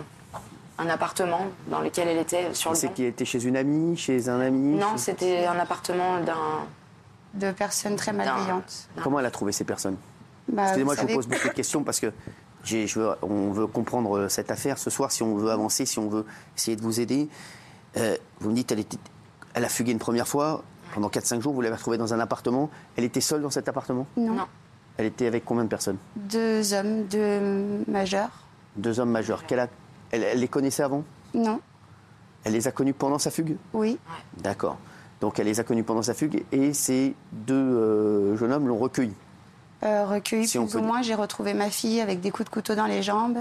un 0.78 0.88
appartement 0.90 1.48
dans 1.68 1.82
lequel 1.82 2.08
elle 2.08 2.18
était 2.18 2.54
sur 2.54 2.76
C'est 2.76 2.88
Lyon. 2.88 2.94
qui 2.96 3.04
était 3.06 3.26
chez 3.26 3.44
une 3.46 3.58
amie, 3.58 3.96
chez 3.98 4.28
un 4.30 4.40
ami 4.40 4.78
Non, 4.78 4.94
chez- 4.94 4.98
c'était 4.98 5.46
un 5.46 5.60
appartement 5.60 6.20
d'un. 6.22 6.36
De 7.34 7.52
personnes 7.52 7.96
très 7.96 8.12
malveillantes. 8.12 8.90
Comment 9.04 9.20
elle 9.20 9.26
a 9.26 9.32
trouvé 9.32 9.54
ces 9.54 9.64
personnes? 9.64 9.96
Bah, 10.52 10.64
Excusez-moi, 10.64 10.96
vous 10.96 11.02
je 11.02 11.08
vous 11.08 11.16
pose 11.16 11.28
beaucoup 11.30 11.48
de 11.48 11.54
questions 11.54 11.82
parce 11.84 12.02
que 12.02 12.12
j'ai- 12.66 12.88
je 12.88 13.00
veux- 13.00 13.16
on 13.22 13.52
veut 13.52 13.68
comprendre 13.68 14.18
euh, 14.18 14.28
cette 14.30 14.52
affaire 14.52 14.78
ce 14.78 14.90
soir, 14.90 15.14
si 15.14 15.24
on 15.24 15.36
veut 15.38 15.50
avancer, 15.50 15.86
si 15.86 15.98
on 15.98 16.10
veut 16.10 16.26
essayer 16.58 16.76
de 16.76 16.82
vous 16.82 17.00
aider. 17.00 17.30
Euh, 17.96 18.18
vous 18.42 18.50
me 18.50 18.56
dites, 18.56 18.72
elle, 18.74 18.80
était, 18.80 18.98
elle 19.54 19.64
a 19.64 19.70
fugué 19.70 19.94
une 19.94 20.00
première 20.00 20.28
fois, 20.28 20.62
pendant 20.94 21.08
4-5 21.08 21.40
jours, 21.42 21.54
vous 21.54 21.62
l'avez 21.62 21.76
retrouvée 21.76 21.98
dans 21.98 22.14
un 22.14 22.20
appartement. 22.20 22.70
Elle 22.98 23.06
était 23.06 23.22
seule 23.22 23.42
dans 23.42 23.50
cet 23.50 23.70
appartement? 23.70 24.06
Non. 24.18 24.34
Non. 24.34 24.48
Elle 24.98 25.06
était 25.08 25.26
avec 25.28 25.46
combien 25.46 25.64
de 25.64 25.70
personnes? 25.70 25.98
Deux 26.16 26.74
hommes, 26.74 27.04
deux 27.06 27.84
majeurs. 27.88 28.32
Deux 28.76 29.00
hommes 29.00 29.12
majeurs. 29.12 29.46
Quelle 29.46 29.60
a- 29.60 29.68
elle, 30.12 30.24
elle 30.24 30.40
les 30.40 30.48
connaissait 30.48 30.84
avant? 30.84 31.04
Non. 31.34 31.60
Elle 32.44 32.54
les 32.54 32.68
a 32.68 32.72
connus 32.72 32.94
pendant 32.94 33.20
sa 33.20 33.32
fugue? 33.32 33.56
Oui. 33.74 33.98
D'accord. 34.38 34.78
Donc 35.22 35.40
elle 35.40 35.46
les 35.46 35.60
a 35.60 35.64
connus 35.64 35.84
pendant 35.84 36.02
sa 36.02 36.14
fugue 36.14 36.44
et 36.52 36.74
ces 36.74 37.16
deux 37.32 37.54
euh, 37.54 38.36
jeunes 38.38 38.52
hommes 38.52 38.68
l'ont 38.68 38.78
recueillie. 38.78 39.14
Euh, 39.84 40.06
recueilli 40.06 40.48
Si 40.48 40.58
on 40.60 40.66
plus 40.66 40.74
peut 40.74 40.80
ou 40.80 40.84
moins, 40.84 41.02
j'ai 41.02 41.16
retrouvé 41.16 41.54
ma 41.54 41.70
fille 41.70 42.02
avec 42.02 42.20
des 42.22 42.32
coups 42.32 42.46
de 42.50 42.54
couteau 42.54 42.76
dans 42.76 42.86
les 42.88 43.02
jambes 43.04 43.38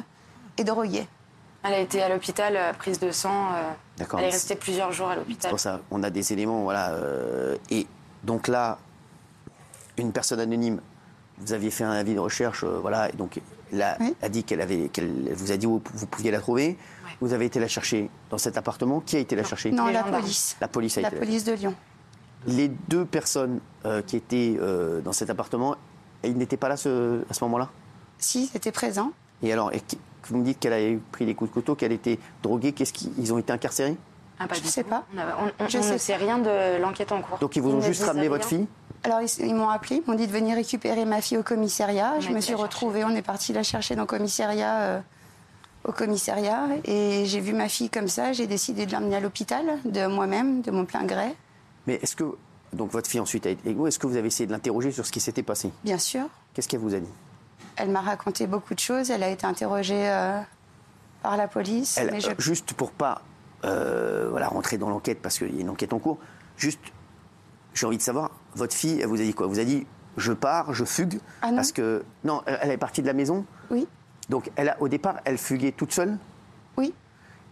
et 0.58 0.64
droguée. 0.64 1.06
Elle 1.62 1.74
a 1.74 1.78
été 1.80 2.02
à 2.02 2.08
l'hôpital, 2.08 2.56
euh, 2.56 2.72
prise 2.74 2.98
de 3.00 3.10
sang. 3.10 3.48
euh, 3.54 3.70
D'accord. 3.98 4.20
Elle 4.20 4.26
est 4.26 4.30
restée 4.30 4.54
plusieurs 4.56 4.92
jours 4.92 5.08
à 5.08 5.12
C'est 5.14 5.18
l'hôpital. 5.20 5.50
pour 5.50 5.60
ça, 5.60 5.80
on 5.90 6.02
a 6.02 6.08
des 6.10 6.32
éléments, 6.32 6.62
voilà. 6.62 6.90
euh, 6.92 7.56
et 7.70 7.86
donc 8.24 8.48
là, 8.48 8.78
une 9.98 10.12
personne 10.12 10.40
anonyme, 10.40 10.80
vous 11.40 11.52
aviez 11.52 11.70
fait 11.70 11.84
un 11.84 11.90
avis 11.92 12.14
de 12.14 12.18
recherche, 12.20 12.64
euh, 12.64 12.78
voilà, 12.80 13.08
et 13.08 13.12
donc 13.16 13.40
elle 13.72 13.82
a, 13.82 13.96
Oui. 14.00 14.14
a 14.22 14.28
dit 14.28 14.44
qu'elle 14.44 14.60
avait, 14.60 14.88
qu'elle 14.88 15.28
elle 15.28 15.34
vous 15.34 15.52
a 15.52 15.56
dit 15.56 15.66
où 15.66 15.80
vous 15.94 16.06
pouviez 16.06 16.30
la 16.30 16.40
trouver. 16.40 16.76
Vous 17.20 17.32
avez 17.34 17.44
été 17.46 17.60
la 17.60 17.68
chercher 17.68 18.08
dans 18.30 18.38
cet 18.38 18.56
appartement. 18.56 19.00
Qui 19.00 19.16
a 19.16 19.18
été 19.18 19.36
la 19.36 19.44
chercher? 19.44 19.70
Non, 19.72 19.86
Les 19.88 19.92
la 19.92 20.02
police. 20.04 20.56
La 20.60 20.68
police 20.68 20.96
a 20.96 21.02
La 21.02 21.08
été. 21.08 21.18
police 21.18 21.44
de 21.44 21.52
Lyon. 21.52 21.74
Les 22.46 22.68
deux 22.88 23.04
personnes 23.04 23.60
euh, 23.84 24.00
qui 24.00 24.16
étaient 24.16 24.56
euh, 24.58 25.00
dans 25.02 25.12
cet 25.12 25.28
appartement, 25.28 25.76
ils 26.24 26.36
n'étaient 26.38 26.56
pas 26.56 26.68
là 26.70 26.76
ce- 26.78 27.20
à 27.28 27.34
ce 27.34 27.44
moment-là? 27.44 27.68
Si, 28.18 28.46
c'était 28.46 28.72
présent. 28.72 29.12
Et 29.42 29.52
alors, 29.52 29.70
et 29.74 29.80
qui- 29.80 29.98
vous 30.28 30.38
me 30.38 30.44
dites 30.44 30.58
qu'elle 30.58 30.72
a 30.72 30.98
pris 31.12 31.26
des 31.26 31.34
coups 31.34 31.50
de 31.50 31.54
couteau, 31.54 31.74
qu'elle 31.74 31.92
était 31.92 32.18
droguée. 32.42 32.72
Qu'est-ce 32.72 32.92
qu'ils 32.94 33.32
ont 33.34 33.38
été 33.38 33.52
incarcérés? 33.52 33.96
Ah, 34.38 34.46
pas 34.48 34.54
Je 34.54 34.62
du 34.62 34.68
sais 34.68 34.84
pas. 34.84 35.04
On, 35.14 35.18
a- 35.18 35.22
on- 35.44 35.64
on- 35.64 35.68
Je 35.68 35.78
on 35.78 35.82
sais 35.82 35.92
ne 35.92 35.98
sait 35.98 36.16
rien 36.16 36.38
de 36.38 36.80
l'enquête 36.80 37.12
en 37.12 37.20
cours. 37.20 37.36
Donc 37.38 37.56
ils 37.56 37.62
vous 37.62 37.68
Ils 37.70 37.74
ont 37.74 37.78
ne 37.78 37.82
juste 37.82 38.02
ramené 38.04 38.22
rien. 38.22 38.30
votre 38.30 38.46
fille? 38.48 38.66
Alors, 39.04 39.20
ils, 39.22 39.46
ils 39.46 39.54
m'ont 39.54 39.68
appelé, 39.68 40.02
ils 40.04 40.10
m'ont 40.10 40.16
dit 40.16 40.26
de 40.26 40.32
venir 40.32 40.56
récupérer 40.56 41.04
ma 41.04 41.20
fille 41.20 41.38
au 41.38 41.42
commissariat. 41.42 42.14
On 42.16 42.20
je 42.20 42.28
me 42.30 42.40
suis 42.40 42.48
chercher. 42.50 42.62
retrouvée, 42.62 43.04
on 43.04 43.10
est 43.10 43.22
parti 43.22 43.52
la 43.52 43.62
chercher 43.62 43.94
dans 43.96 44.02
le 44.02 44.06
commissariat, 44.06 44.80
euh, 44.80 45.00
au 45.84 45.92
commissariat. 45.92 46.66
Et 46.84 47.24
j'ai 47.26 47.40
vu 47.40 47.52
ma 47.54 47.68
fille 47.68 47.88
comme 47.90 48.08
ça, 48.08 48.32
j'ai 48.32 48.46
décidé 48.46 48.84
de 48.86 48.92
l'emmener 48.92 49.16
à 49.16 49.20
l'hôpital, 49.20 49.64
de 49.84 50.06
moi-même, 50.06 50.60
de 50.62 50.70
mon 50.70 50.84
plein 50.84 51.04
gré, 51.04 51.34
Mais 51.86 51.94
est-ce 52.02 52.14
que 52.14 52.24
donc 52.72 52.90
votre 52.92 53.08
fille 53.08 53.20
ensuite 53.20 53.46
a 53.46 53.50
été 53.50 53.70
égaux 53.70 53.86
Est-ce 53.86 53.98
que 53.98 54.06
vous 54.06 54.16
avez 54.16 54.26
essayé 54.28 54.46
de 54.46 54.52
l'interroger 54.52 54.92
sur 54.92 55.04
ce 55.06 55.10
qui 55.12 55.20
s'était 55.20 55.42
passé? 55.42 55.70
Bien 55.82 55.98
sûr. 55.98 56.26
Qu'est-ce 56.54 56.68
qu'elle 56.68 56.80
vous 56.80 56.94
a 56.94 57.00
dit? 57.00 57.08
Elle 57.76 57.88
m'a 57.90 58.00
raconté 58.02 58.46
beaucoup 58.46 58.74
de 58.74 58.78
choses, 58.80 59.10
elle 59.10 59.22
a 59.22 59.30
été 59.30 59.46
interrogée 59.46 60.08
euh, 60.10 60.38
par 61.22 61.36
la 61.38 61.48
police. 61.48 61.96
Elle, 61.96 62.10
mais 62.12 62.20
je- 62.20 62.28
euh, 62.28 62.34
Juste 62.38 62.74
pour 62.74 62.90
pas 62.90 63.22
euh, 63.64 64.28
voilà, 64.30 64.48
rentrer 64.48 64.76
dans 64.76 64.90
l'enquête, 64.90 65.20
parce 65.22 65.38
qu'il 65.38 65.54
y 65.54 65.58
a 65.58 65.60
une 65.62 65.70
enquête 65.70 65.92
en 65.94 65.98
cours, 65.98 66.18
juste, 66.58 66.80
j'ai 67.80 67.86
envie 67.86 67.96
de 67.96 68.02
savoir, 68.02 68.30
votre 68.54 68.74
fille, 68.74 69.00
elle 69.00 69.06
vous 69.06 69.20
a 69.20 69.24
dit 69.24 69.32
quoi? 69.32 69.46
Elle 69.46 69.52
vous 69.52 69.58
a 69.60 69.64
dit, 69.64 69.86
je 70.18 70.32
pars, 70.32 70.74
je 70.74 70.84
fugue, 70.84 71.18
Ah 71.40 71.48
non. 71.50 71.56
parce 71.56 71.72
que... 71.72 72.04
Non, 72.24 72.42
elle 72.46 72.70
est 72.72 72.76
partie 72.76 73.00
de 73.00 73.06
la 73.06 73.14
maison? 73.14 73.44
Oui, 73.70 73.88
Donc, 74.28 74.50
elle 74.56 74.68
a, 74.68 74.76
au 74.80 74.88
départ, 74.88 75.16
elle 75.24 75.38
fuguait 75.38 75.72
toute 75.72 75.92
seule? 75.92 76.18
Oui. 76.76 76.92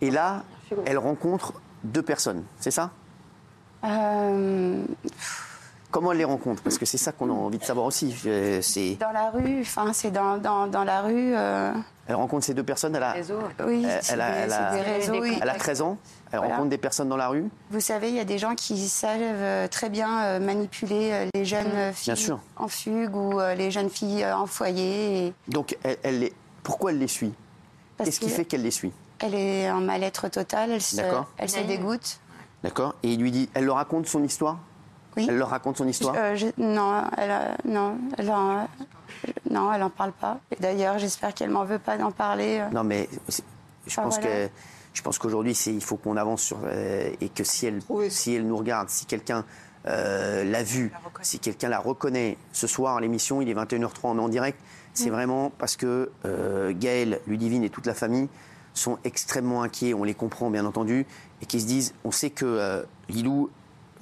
Et 0.03 0.11
là, 0.11 0.43
elle 0.85 0.99
rencontre 0.99 1.55
deux 1.83 2.03
personnes, 2.03 2.45
c'est 2.61 2.71
ça? 2.71 2.91
Euh, 3.85 4.83
Comment 5.91 6.13
elle 6.13 6.19
les 6.19 6.25
rencontre? 6.25 6.63
Parce 6.63 6.77
que 6.77 6.85
c'est 6.85 6.99
ça 6.99 7.13
qu'on 7.13 7.31
a 7.31 7.33
envie 7.33 7.57
de 7.57 7.65
savoir 7.65 7.87
aussi. 7.87 8.15
C'est, 8.61 8.97
dans 8.97 9.11
la 9.13 9.31
rue, 9.31 9.63
enfin, 9.63 9.93
c'est 9.95 10.11
dans, 10.11 10.37
dans, 10.37 10.67
dans 10.67 10.85
la 10.85 11.01
rue. 11.01 11.33
euh, 11.35 11.73
elle 12.07 12.15
rencontre 12.15 12.45
ces 12.45 12.53
deux 12.53 12.63
personnes, 12.63 12.95
elle 12.95 13.03
a, 13.03 13.13
Réseau. 13.13 13.39
oui, 13.67 13.87
Elle- 14.11 14.21
a- 14.21 14.29
elle 14.37 14.53
a- 14.53 14.73
des 14.75 14.81
réseaux. 14.83 15.21
oui. 15.21 15.39
elle 15.41 15.49
a 15.49 15.55
13 15.55 15.81
ans, 15.81 15.97
elle 16.33 16.39
Voilà. 16.39 16.55
rencontre 16.55 16.71
des 16.71 16.79
personnes 16.79 17.09
dans 17.09 17.17
la 17.17 17.29
rue. 17.29 17.45
Vous 17.71 17.81
savez, 17.81 18.09
il 18.11 18.15
y 18.15 18.21
a 18.21 18.25
des 18.25 18.39
gens 18.39 18.55
qui 18.55 18.89
savent 18.89 19.21
euh, 19.23 19.69
très 19.69 19.89
bien 19.89 20.23
euh, 20.25 20.41
manipuler 20.41 21.11
euh, 21.13 21.27
les 21.35 21.45
jeunes 21.45 21.67
euh, 21.75 21.93
filles 21.93 22.15
Bien 22.15 22.41
en 22.57 22.69
fugue 22.69 23.15
ou 23.17 23.41
euh, 23.41 23.55
les 23.55 23.71
jeunes 23.71 23.91
filles 23.91 24.25
euh, 24.25 24.37
en 24.37 24.47
foyer. 24.47 25.27
et- 25.29 25.35
Donc, 25.49 25.77
elle, 25.83 25.97
elle 26.03 26.19
les- 26.21 26.33
pourquoi 26.63 26.91
elle 26.93 26.99
les 26.99 27.09
suit? 27.09 27.33
Qu'est-ce 27.97 28.21
qui 28.21 28.29
fait 28.29 28.45
qu'elle 28.45 28.63
les 28.63 28.71
suit? 28.71 28.93
Elle 29.21 29.35
est 29.35 29.71
en 29.71 29.81
mal-être 29.81 30.29
total, 30.29 30.71
elle 30.71 30.81
se, 30.83 31.01
elle 31.39 31.67
dégoûte. 31.67 32.21
D'accord 32.63 32.95
Et 33.03 33.13
il 33.13 33.21
lui 33.21 33.31
dit, 33.33 33.49
elle 33.55 33.65
leur 33.65 33.77
raconte 33.77 34.07
son 34.07 34.23
histoire? 34.23 34.59
Oui. 35.17 35.27
Elle 35.29 35.37
leur 35.39 35.49
raconte 35.49 35.79
son 35.79 35.89
histoire? 35.89 36.15
Euh, 36.17 36.37
je- 36.37 36.47
non, 36.59 37.03
elle, 37.17 37.31
a- 37.31 37.57
non, 37.65 37.97
elle 38.17 38.31
en, 38.31 38.69
non, 39.51 39.73
elle 39.73 39.83
en 39.83 39.91
parle 39.91 40.13
pas. 40.13 40.39
Et 40.53 40.57
d'ailleurs, 40.61 40.99
j'espère 40.99 41.35
qu'elle 41.35 41.51
m'en 41.51 41.65
veut 41.65 41.79
pas 41.81 41.97
d'en 41.97 42.13
parler. 42.13 42.59
euh. 42.61 42.69
Non, 42.73 42.85
mais 42.85 43.09
je 43.87 43.95
Ah, 43.97 44.03
pense 44.03 44.21
voilà. 44.21 44.47
que 44.47 44.49
je 44.95 45.03
pense 45.03 45.19
qu'aujourd'hui, 45.19 45.53
il 45.67 45.85
faut 45.85 45.97
qu'on 45.97 46.17
avance 46.17 46.43
sur 46.43 46.59
euh, 46.65 47.11
et 47.21 47.29
que 47.29 47.45
si 47.45 47.67
elle 47.67 47.81
si 48.09 48.35
elle 48.35 48.47
nous 48.47 48.57
regarde, 48.57 48.89
si 48.89 49.07
quelqu'un 49.07 49.45
euh, 49.87 50.45
l'a 50.45 50.63
vue, 50.63 50.93
si 51.23 51.39
quelqu'un 51.39 51.69
la 51.69 51.79
reconnaît 51.79 52.37
ce 52.53 52.67
soir 52.67 52.97
à 52.97 53.01
l'émission, 53.01 53.41
il 53.41 53.49
est 53.49 53.55
21h03, 53.55 53.91
on 54.05 54.19
est 54.19 54.21
en 54.21 54.29
direct. 54.29 54.59
C'est 54.93 55.11
vraiment 55.11 55.51
parce 55.51 55.77
que 55.77 56.11
euh, 56.25 56.73
Gaël, 56.75 57.21
Ludivine 57.29 57.63
et 57.63 57.71
toute 57.71 57.87
la 57.87 57.95
famille 57.95 58.29
sont 58.75 58.99
extrêmement 59.05 59.63
inquiets, 59.63 59.95
on 59.95 60.03
les 60.03 60.15
comprend 60.15 60.51
bien 60.51 60.67
entendu, 60.67 61.07
et 61.41 61.47
qui 61.47 61.61
se 61.61 61.67
disent, 61.67 61.95
on 62.05 62.11
sait 62.11 62.31
que 62.31 62.45
euh, 62.45 62.83
Lilou, 63.09 63.51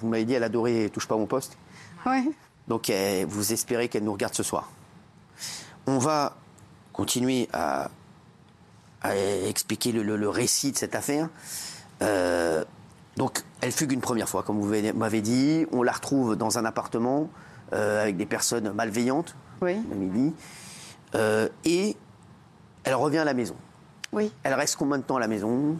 vous 0.01 0.09
m'avez 0.09 0.25
dit, 0.25 0.33
elle 0.33 0.43
adorait 0.43 0.89
Touche 0.89 1.07
pas 1.07 1.17
mon 1.17 1.27
poste. 1.27 1.59
Ouais. 2.07 2.25
Donc 2.67 2.91
vous 3.29 3.53
espérez 3.53 3.89
qu'elle 3.89 4.05
nous 4.05 4.13
regarde 4.13 4.35
ce 4.35 4.43
soir. 4.43 4.71
On 5.87 5.99
va 5.99 6.37
continuer 6.93 7.49
à, 7.53 7.91
à 9.03 9.17
expliquer 9.17 9.93
le, 9.93 10.03
le- 10.03 10.17
le 10.17 10.29
récit 10.29 10.73
de 10.73 10.77
cette 10.77 10.95
affaire. 10.95 11.29
Euh, 12.03 12.65
donc 13.17 13.43
elle 13.61 13.73
fugue 13.73 13.93
une 13.93 14.01
première 14.01 14.29
fois, 14.29 14.43
comme 14.43 14.61
vous 14.61 14.75
m'avez 14.95 15.21
dit. 15.21 15.67
On 15.73 15.83
la 15.83 15.93
retrouve 15.93 16.37
dans 16.37 16.59
un 16.59 16.65
appartement 16.65 17.29
euh, 17.73 18.03
avec 18.03 18.17
des 18.17 18.27
personnes 18.27 18.73
malveillantes, 18.73 19.35
Oui, 19.63 19.77
à 19.91 19.95
midi. 19.95 20.35
Euh, 21.15 21.49
et 21.65 21.97
elle 22.85 22.95
revient 22.95 23.19
à 23.19 23.25
la 23.25 23.35
maison. 23.35 23.57
oui. 24.13 24.33
Elle 24.43 24.55
reste 24.55 24.77
combien 24.77 24.99
de 24.99 25.03
temps 25.03 25.17
à 25.17 25.21
la 25.21 25.29
maison? 25.29 25.77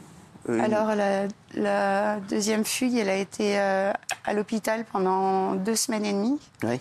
Alors, 0.49 0.95
la, 0.95 1.27
la 1.55 2.21
deuxième 2.21 2.65
fugue, 2.65 2.95
elle 2.97 3.09
a 3.09 3.17
été 3.17 3.59
euh, 3.59 3.93
à 4.25 4.33
l'hôpital 4.33 4.85
pendant 4.93 5.57
deux 5.57 5.75
semaines 5.75 6.05
et 6.05 6.13
demie. 6.13 6.39
ouais. 6.63 6.81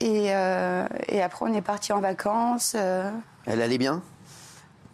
Et, 0.00 0.26
et 1.08 1.22
après, 1.22 1.46
on 1.48 1.54
est 1.54 1.62
parti 1.62 1.92
en 1.94 2.00
vacances, 2.00 2.74
Elle 2.74 3.62
allait 3.62 3.78
bien? 3.78 4.02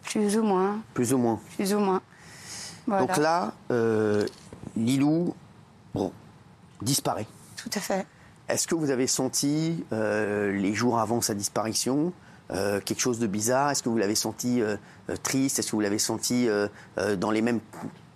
Plus 0.03 0.37
ou 0.37 0.43
moins, 0.43 0.79
Plus 0.93 1.13
ou 1.13 1.17
moins. 1.17 1.39
plus 1.55 1.73
ou 1.73 1.79
moins. 1.79 2.01
Voilà. 2.87 3.05
Donc 3.05 3.17
là, 3.17 3.53
euh, 3.71 4.25
Lilou 4.75 5.33
bon, 5.93 6.11
disparaît. 6.81 7.27
Tout 7.55 7.69
à 7.75 7.79
fait. 7.79 8.05
Est-ce 8.49 8.67
que 8.67 8.75
vous 8.75 8.89
avez 8.89 9.07
senti, 9.07 9.85
euh, 9.93 10.51
les 10.51 10.73
jours 10.73 10.99
avant 10.99 11.21
sa 11.21 11.33
disparition, 11.33 12.11
euh, 12.51 12.81
quelque 12.81 12.99
chose 12.99 13.19
de 13.19 13.27
bizarre? 13.27 13.69
Est-ce 13.69 13.83
que 13.83 13.89
vous 13.89 13.97
l'avez 13.97 14.15
senti 14.15 14.61
triste? 15.23 15.59
Est-ce 15.59 15.67
que 15.67 15.75
vous 15.75 15.81
l'avez 15.81 15.99
senti 15.99 16.49
dans, 17.17 17.31
les 17.31 17.41
mêmes, 17.41 17.59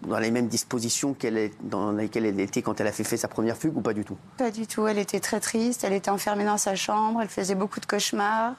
dans 0.02 0.20
les 0.20 0.32
mêmes 0.32 0.48
dispositions 0.48 1.14
qu'elle 1.14 1.38
est, 1.38 1.54
dans 1.62 1.92
lesquelles 1.92 2.26
elle 2.26 2.40
était 2.40 2.62
quand 2.62 2.82
elle 2.82 2.88
a 2.88 2.92
fait, 2.92 3.04
fait 3.06 3.18
sa 3.18 3.28
première 3.28 3.56
fugue 3.56 3.78
ou 3.78 3.82
pas 3.82 3.94
du 3.94 4.04
tout? 4.04 4.18
Pas 4.38 4.52
du 4.52 4.68
tout. 4.68 4.88
Elle 4.88 4.98
était 4.98 5.22
très 5.22 5.40
triste. 5.40 5.84
Elle 5.86 5.94
était 5.94 6.12
enfermée 6.12 6.46
dans 6.46 6.58
sa 6.58 6.76
chambre. 6.76 7.22
Elle 7.22 7.30
faisait 7.30 7.56
beaucoup 7.56 7.80
de 7.80 7.86
cauchemars. 7.86 8.56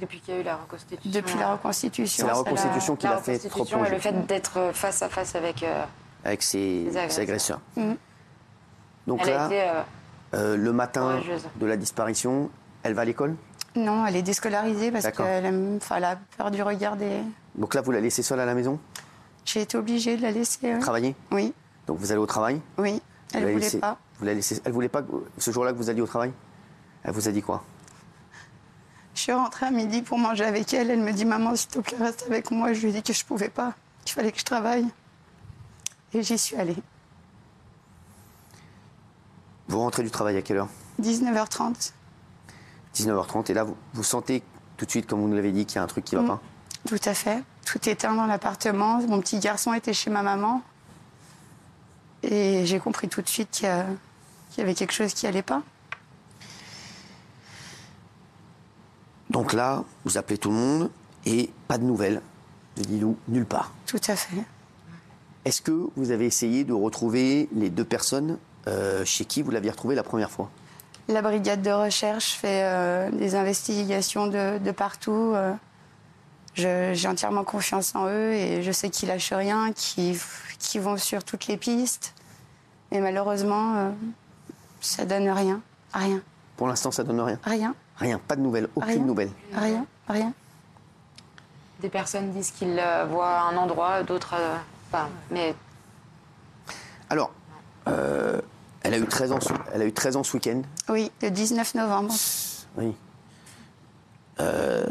Depuis 0.00 0.20
qu'il 0.20 0.34
y 0.34 0.36
a 0.36 0.40
eu 0.40 0.44
la 0.44 0.56
reconstitution. 0.56 1.10
Depuis 1.10 1.38
la 1.38 1.52
reconstitution. 1.52 2.26
C'est 2.26 2.32
la 2.32 2.38
reconstitution 2.38 2.96
qui 2.96 3.06
La 3.06 3.18
fait 3.18 3.38
trop 3.38 3.60
reconstitution 3.64 3.84
et 3.84 3.90
le 3.90 3.98
fait 3.98 4.26
d'être 4.26 4.70
face 4.72 5.02
à 5.02 5.08
face 5.08 5.34
avec. 5.34 5.62
euh, 5.62 5.84
avec 6.24 6.42
ses, 6.42 6.88
agresseurs. 6.88 7.10
ses 7.12 7.20
agresseurs. 7.20 7.60
Mhm. 7.76 7.96
Donc 9.06 9.20
elle 9.22 9.28
là, 9.34 9.46
été. 9.46 9.60
euh, 9.62 9.82
euh, 10.34 10.56
le 10.56 10.72
matin 10.72 11.02
courageuse. 11.20 11.44
de 11.56 11.66
la 11.66 11.76
disparition, 11.76 12.50
elle 12.82 12.94
va 12.94 13.02
à 13.02 13.04
l'école? 13.04 13.36
Non, 13.76 14.06
elle 14.06 14.16
est 14.16 14.22
déscolarisée 14.22 14.90
parce 14.90 15.10
qu'elle 15.10 15.80
a 16.04 16.16
peur 16.38 16.50
du 16.50 16.62
regard 16.62 16.96
des. 16.96 17.20
Donc 17.54 17.74
là, 17.74 17.82
vous 17.82 17.90
la 17.92 18.00
laissez 18.00 18.22
seule 18.22 18.40
à 18.40 18.46
la 18.46 18.54
maison? 18.54 18.78
J'ai 19.44 19.60
été 19.62 19.76
obligée 19.76 20.16
de 20.16 20.22
la 20.22 20.30
laisser. 20.30 20.58
oui. 20.74 20.80
Travailler? 20.80 21.14
Oui, 21.30 21.52
Donc 21.86 21.98
vous 21.98 22.10
allez 22.10 22.20
au 22.20 22.26
travail? 22.26 22.60
Oui. 22.78 23.02
Elle 23.34 23.40
ne 23.42 23.46
voulait 23.50 23.60
laissez- 23.64 23.78
pas. 23.78 23.98
Vous 24.18 24.24
la 24.24 24.34
laissez, 24.34 24.60
elle 24.64 24.72
voulait 24.72 24.88
pas 24.88 25.02
que- 25.02 25.24
ce 25.38 25.50
jour-là 25.50 25.72
que 25.72 25.76
vous 25.76 25.90
alliez 25.90 26.00
au 26.00 26.06
travail? 26.06 26.32
Elle 27.02 27.12
vous 27.12 27.28
a 27.28 27.32
dit 27.32 27.42
quoi? 27.42 27.62
Suis 29.24 29.32
rentrée 29.32 29.66
à 29.66 29.70
midi 29.70 30.02
pour 30.02 30.18
manger 30.18 30.44
avec 30.44 30.72
elle. 30.74 30.90
Elle 30.90 31.00
me 31.00 31.12
dit 31.12 31.24
Maman, 31.24 31.56
s'il 31.56 31.68
te 31.70 31.78
plaît, 31.80 31.96
reste 31.98 32.24
avec 32.26 32.50
moi. 32.50 32.72
Je 32.72 32.80
lui 32.82 32.88
ai 32.88 32.92
dit 32.92 33.02
que 33.02 33.12
je 33.12 33.24
pouvais 33.24 33.48
pas, 33.48 33.72
qu'il 34.04 34.14
fallait 34.14 34.32
que 34.32 34.38
je 34.38 34.44
travaille. 34.44 34.86
Et 36.12 36.22
j'y 36.22 36.38
suis 36.38 36.56
allée. 36.56 36.76
Vous 39.68 39.78
rentrez 39.78 40.02
du 40.02 40.10
travail 40.10 40.36
à 40.36 40.42
quelle 40.42 40.58
heure? 40.58 40.68
19h30. 41.00 41.92
19h30 42.94 43.50
et 43.50 43.54
là 43.54 43.64
vous, 43.64 43.76
vous 43.94 44.04
sentez 44.04 44.42
tout 44.76 44.84
de 44.84 44.90
suite, 44.90 45.06
comme 45.06 45.20
vous 45.20 45.28
nous 45.28 45.34
l'avez 45.36 45.52
dit, 45.52 45.66
qu'il 45.66 45.76
y 45.76 45.78
a 45.78 45.82
un 45.82 45.86
truc 45.86 46.04
qui 46.04 46.14
va 46.16 46.22
Mm. 46.22 46.26
pas? 46.28 46.40
Tout 46.86 47.00
à 47.04 47.14
fait. 47.14 47.42
Tout 47.64 47.88
éteint 47.88 48.14
dans 48.14 48.26
l'appartement. 48.26 48.98
Mon 49.08 49.20
petit 49.20 49.38
garçon 49.38 49.72
était 49.72 49.94
chez 49.94 50.10
ma 50.10 50.22
maman. 50.22 50.62
Et 52.22 52.66
j'ai 52.66 52.78
compris 52.78 53.08
tout 53.08 53.22
de 53.22 53.28
suite 53.28 53.50
qu'il 53.50 53.68
y, 53.68 54.60
y 54.60 54.62
avait 54.62 54.74
quelque 54.74 54.92
chose 54.92 55.14
qui 55.14 55.26
allait 55.26 55.42
pas. 55.42 55.62
Donc 59.34 59.52
là, 59.52 59.82
vous 60.04 60.16
appelez 60.16 60.38
tout 60.38 60.50
le 60.50 60.54
monde 60.54 60.90
et 61.26 61.50
pas 61.66 61.76
de 61.76 61.82
nouvelles 61.82 62.22
de 62.76 62.84
Lilou 62.84 63.16
nulle 63.26 63.46
part. 63.46 63.72
Tout 63.84 64.00
à 64.06 64.14
fait. 64.14 64.36
Est-ce 65.44 65.60
que 65.60 65.88
vous 65.96 66.12
avez 66.12 66.26
essayé 66.26 66.62
de 66.62 66.72
retrouver 66.72 67.48
les 67.52 67.68
deux 67.68 67.84
personnes 67.84 68.38
euh, 68.68 69.04
chez 69.04 69.24
qui 69.24 69.42
vous 69.42 69.50
l'aviez 69.50 69.72
retrouvée 69.72 69.96
la 69.96 70.04
première 70.04 70.30
fois? 70.30 70.50
La 71.08 71.20
brigade 71.20 71.62
de 71.62 71.70
recherche 71.72 72.34
fait 72.34 72.62
euh, 72.62 73.10
des 73.10 73.34
investigations 73.34 74.28
de, 74.28 74.58
de 74.58 74.70
partout. 74.70 75.32
euh. 75.34 75.52
J'ai 76.54 77.08
entièrement 77.08 77.42
confiance 77.42 77.96
en 77.96 78.06
eux 78.06 78.32
et 78.32 78.62
je 78.62 78.70
sais 78.70 78.88
qu'ils 78.88 79.08
lâchent 79.08 79.32
rien, 79.32 79.72
qu'ils 79.72 80.80
vont 80.80 80.96
sur 80.96 81.24
toutes 81.24 81.48
les 81.48 81.56
pistes. 81.56 82.14
Mais 82.92 83.00
malheureusement, 83.00 83.92
ça 84.80 85.04
donne 85.04 85.28
rien. 85.28 85.60
Rien. 85.92 86.20
Pour 86.56 86.68
l'instant, 86.68 86.92
ça 86.92 87.02
donne 87.02 87.20
rien. 87.20 87.40
Rien. 87.42 87.74
Rien, 87.98 88.18
pas 88.18 88.36
de 88.36 88.40
nouvelles, 88.40 88.68
aucune 88.74 88.90
Rien. 88.90 89.02
nouvelle. 89.04 89.30
Rien. 89.54 89.86
Rien. 90.08 90.32
Des 91.80 91.88
personnes 91.88 92.32
disent 92.32 92.50
qu'ils 92.50 92.78
euh, 92.78 93.04
voient 93.04 93.40
un 93.42 93.56
endroit, 93.56 94.02
d'autres. 94.02 94.34
euh, 94.38 94.56
pas. 94.90 95.08
Mais 95.30 95.54
Alors, 97.10 97.30
euh, 97.88 98.40
elle 98.82 98.94
a 98.94 98.98
eu 98.98 99.06
13 99.06 99.32
ans, 99.32 99.40
ce- 99.40 99.52
elle 99.72 99.82
a 99.82 99.84
eu 99.86 99.92
13 99.92 100.16
ans 100.16 100.22
ce 100.24 100.36
week-end. 100.36 100.62
Oui, 100.88 101.10
le 101.22 101.30
19 101.30 101.74
novembre. 101.74 102.14
Oui. 102.76 102.94
Euh, 104.40 104.86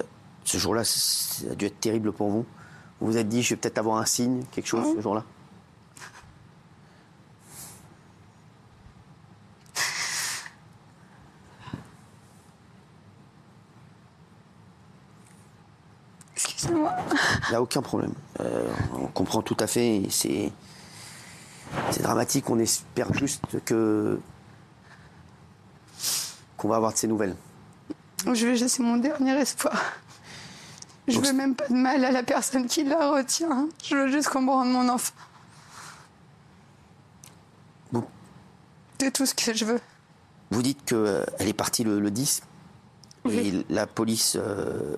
ce 0.46 0.58
jour-là, 0.58 0.84
ça 0.84 1.52
a 1.52 1.56
dû 1.56 1.66
être 1.66 1.80
terrible 1.80 2.12
pour 2.14 2.30
vous. 2.30 2.46
Vous 3.02 3.08
vous 3.08 3.18
êtes 3.18 3.28
dit, 3.28 3.44
je 3.44 3.50
vais 3.52 3.56
peut-être 3.58 3.78
avoir 3.78 3.98
un 3.98 4.06
signe, 4.06 4.44
quelque 4.52 4.68
chose, 4.68 4.96
ce 4.96 5.02
jour-là? 5.02 5.24
Il 16.70 17.50
n'y 17.50 17.56
a 17.56 17.62
aucun 17.62 17.82
problème. 17.82 18.14
Euh, 18.40 18.68
on 18.96 19.08
comprend 19.08 19.42
tout 19.42 19.58
à 19.60 19.68
fait. 19.68 20.04
C'est 20.10 20.52
c'est 21.92 22.02
dramatique. 22.04 22.50
On 22.50 22.60
espère 22.60 23.14
juste 23.14 23.42
que 23.66 24.20
qu'on 26.58 26.70
va 26.70 26.76
avoir 26.78 26.94
de 26.94 26.98
ces 26.98 27.08
nouvelles. 27.08 27.36
Je 28.26 28.48
veux, 28.48 28.68
c'est 28.68 28.84
mon 28.84 28.98
dernier 28.98 29.32
espoir. 29.34 29.82
Je 31.08 31.16
Donc, 31.16 31.26
veux 31.26 31.34
même 31.34 31.56
pas 31.56 31.68
de 31.68 31.74
mal 31.74 32.06
à 32.06 32.12
la 32.12 32.24
personne 32.24 32.68
qui 32.68 32.84
la 32.86 33.12
retient. 33.12 33.68
Je 33.84 33.96
veux 33.96 34.12
juste 34.12 34.30
qu'on 34.30 34.42
me 34.42 34.50
rende 34.52 34.72
mon 34.72 34.88
enfant. 34.88 35.14
Vous, 37.92 38.06
C'est 39.02 39.12
tout 39.12 39.26
ce 39.26 39.34
que 39.34 39.54
je 39.54 39.66
veux. 39.66 39.82
vous 40.52 40.62
dites 40.62 40.86
qu'elle 40.86 41.26
est 41.48 41.54
partie 41.54 41.84
le, 41.84 42.00
le 42.00 42.10
10 42.12 42.44
et 43.30 43.66
la 43.70 43.86
police 43.88 44.38
euh, 44.40 44.96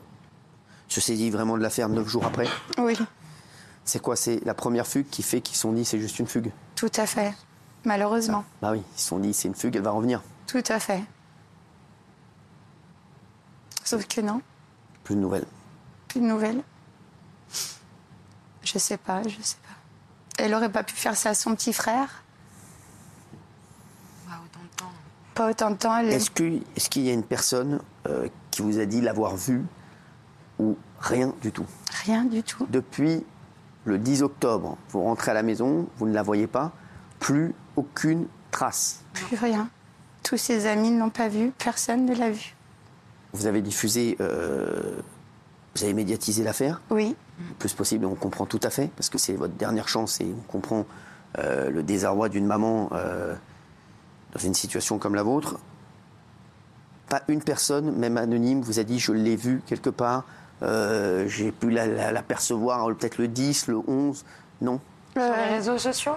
se 0.87 1.01
saisit 1.01 1.29
vraiment 1.29 1.57
de 1.57 1.61
l'affaire 1.61 1.89
neuf 1.89 2.07
jours 2.07 2.25
après. 2.25 2.47
Oui, 2.77 2.97
C'est 3.83 4.01
quoi 4.01 4.15
C'est 4.15 4.43
la 4.45 4.53
première 4.53 4.87
fugue 4.87 5.07
qui 5.09 5.23
fait 5.23 5.41
qu'ils 5.41 5.55
se 5.55 5.61
sont 5.61 5.71
dit 5.73 5.85
c'est 5.85 5.99
juste 5.99 6.19
une 6.19 6.27
fugue? 6.27 6.51
tout 6.75 6.91
à 6.97 7.05
fait. 7.07 7.33
Malheureusement. 7.85 8.43
Bah 8.61 8.71
oui, 8.71 8.81
ils 8.95 8.99
se 8.99 9.07
sont 9.07 9.19
dit 9.19 9.33
c'est 9.33 9.47
une 9.47 9.55
fugue, 9.55 9.75
elle 9.75 9.83
va 9.83 9.91
revenir. 9.91 10.21
Tout 10.47 10.63
à 10.69 10.79
fait. 10.79 11.03
Sauf 13.83 14.05
que 14.07 14.21
non. 14.21 14.41
Plus 15.03 15.15
de 15.15 15.19
nouvelles. 15.21 15.45
plus 16.07 16.19
de 16.19 16.25
nouvelles. 16.25 16.61
Je 18.63 18.79
sais 18.79 18.97
pas, 18.97 19.21
je 19.27 19.39
sais 19.41 19.57
pas. 19.61 20.43
Elle 20.43 20.53
aurait 20.55 20.71
pas 20.71 20.83
pu 20.83 20.95
faire 20.95 21.15
ça 21.15 21.29
à 21.29 21.33
son 21.35 21.53
petit 21.55 21.71
frère? 21.73 22.23
Pas 24.27 24.33
autant 24.43 24.63
de 24.63 24.75
temps. 24.75 24.91
Pas 25.35 25.49
autant 25.51 25.69
de 25.71 25.75
temps. 25.75 25.97
Elle... 25.97 26.09
Est-ce 26.09 26.31
que- 26.31 26.59
est-ce 26.75 26.89
qu'il 26.89 27.03
y 27.03 27.09
a 27.11 27.13
une 27.13 27.23
personne 27.23 27.79
euh, 28.07 28.27
qui 28.49 28.63
vous 28.63 28.79
a 28.79 28.85
dit 28.85 29.01
l'avoir 29.01 29.35
vue? 29.35 29.63
Rien 31.05 31.33
du 31.41 31.51
tout 31.51 31.65
Rien 32.03 32.23
du 32.23 32.43
tout. 32.43 32.67
Depuis 32.69 33.23
le 33.85 33.97
10 33.97 34.23
octobre, 34.23 34.77
vous 34.89 35.01
rentrez 35.03 35.31
à 35.31 35.33
la 35.33 35.43
maison, 35.43 35.87
vous 35.97 36.07
ne 36.07 36.13
la 36.13 36.23
voyez 36.23 36.47
pas, 36.47 36.71
plus 37.19 37.53
aucune 37.75 38.27
trace. 38.51 39.03
Plus 39.13 39.37
rien. 39.37 39.69
Tous 40.23 40.37
ses 40.37 40.65
amis 40.65 40.91
ne 40.91 40.99
l'ont 40.99 41.09
pas 41.09 41.27
vue. 41.27 41.51
Personne 41.57 42.05
ne 42.05 42.15
l'a 42.15 42.31
vue. 42.31 42.55
Vous 43.33 43.45
avez 43.45 43.61
diffusé, 43.61 44.17
euh, 44.21 44.99
vous 45.75 45.83
avez 45.83 45.93
médiatisé 45.93 46.43
l'affaire? 46.43 46.81
Oui. 46.89 47.15
le 47.39 47.53
plus 47.55 47.73
possible, 47.73 48.05
on 48.05 48.15
comprend 48.15 48.45
tout 48.45 48.61
à 48.63 48.69
fait, 48.69 48.89
parce 48.95 49.09
que 49.09 49.17
c'est 49.17 49.33
votre 49.33 49.53
dernière 49.53 49.87
chance, 49.87 50.21
et 50.21 50.25
on 50.25 50.51
comprend 50.51 50.85
euh, 51.37 51.69
le 51.69 51.83
désarroi 51.83 52.29
d'une 52.29 52.45
maman 52.45 52.89
euh, 52.93 53.35
dans 54.33 54.39
une 54.39 54.53
situation 54.53 54.97
comme 54.97 55.15
la 55.15 55.23
vôtre. 55.23 55.59
Pas 57.09 57.21
une 57.27 57.43
personne, 57.43 57.91
même 57.95 58.17
anonyme, 58.17 58.61
vous 58.61 58.79
a 58.79 58.83
dit 58.83 58.99
je 58.99 59.11
l'ai 59.11 59.35
vue 59.35 59.61
quelque 59.67 59.89
part, 59.89 60.25
euh, 60.63 61.27
j'ai 61.27 61.51
pu 61.51 61.69
la- 61.69 61.87
la- 61.87 62.11
l'apercevoir 62.11 62.85
peut-être 62.95 63.17
le 63.17 63.27
10, 63.27 63.67
le 63.67 63.77
11, 63.87 64.23
non. 64.61 64.79
Sur 65.13 65.21
les 65.23 65.55
réseaux 65.55 65.77
sociaux? 65.77 66.15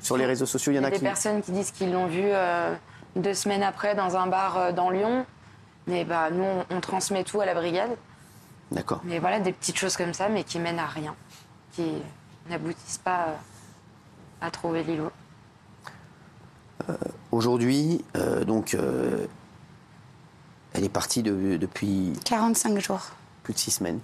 Sur 0.00 0.16
les 0.16 0.26
réseaux 0.26 0.46
sociaux, 0.46 0.72
il 0.72 0.76
y 0.76 0.78
en 0.78 0.82
Il 0.82 0.84
y 0.84 0.86
a 0.86 0.88
a 0.88 0.90
des 0.92 0.98
qui... 0.98 1.04
personnes 1.04 1.42
qui 1.42 1.52
disent 1.52 1.70
qu'ils 1.72 1.92
l'ont 1.92 2.06
vu 2.06 2.22
euh, 2.24 2.74
deux 3.16 3.34
semaines 3.34 3.62
après 3.62 3.94
dans 3.94 4.16
un 4.16 4.26
bar 4.26 4.56
euh, 4.56 4.72
dans 4.72 4.90
Lyon. 4.90 5.26
Mais 5.86 6.04
bah, 6.04 6.30
nous, 6.30 6.44
on, 6.44 6.64
on 6.70 6.80
transmet 6.80 7.24
tout 7.24 7.40
à 7.40 7.46
la 7.46 7.54
brigade. 7.54 7.90
D'accord. 8.70 9.00
Mais 9.04 9.18
voilà, 9.18 9.40
des 9.40 9.52
petites 9.52 9.78
choses 9.78 9.96
comme 9.96 10.12
ça, 10.12 10.28
mais 10.28 10.44
qui 10.44 10.58
mènent 10.58 10.78
à 10.78 10.86
rien. 10.86 11.14
Qui 11.72 12.02
n'aboutissent 12.50 12.98
pas 12.98 13.28
à 14.40 14.50
trouver 14.50 14.82
Lilo. 14.84 15.10
Aujourd'hui, 17.32 18.04
euh, 18.16 18.44
donc, 18.44 18.74
euh, 18.74 19.26
elle 20.72 20.84
est 20.84 20.88
partie 20.88 21.22
de- 21.22 21.56
depuis 21.56 22.12
45 22.24 22.78
jours. 22.78 23.10
Plus 23.48 23.54
de 23.54 23.58
six 23.58 23.70
semaines. 23.70 24.00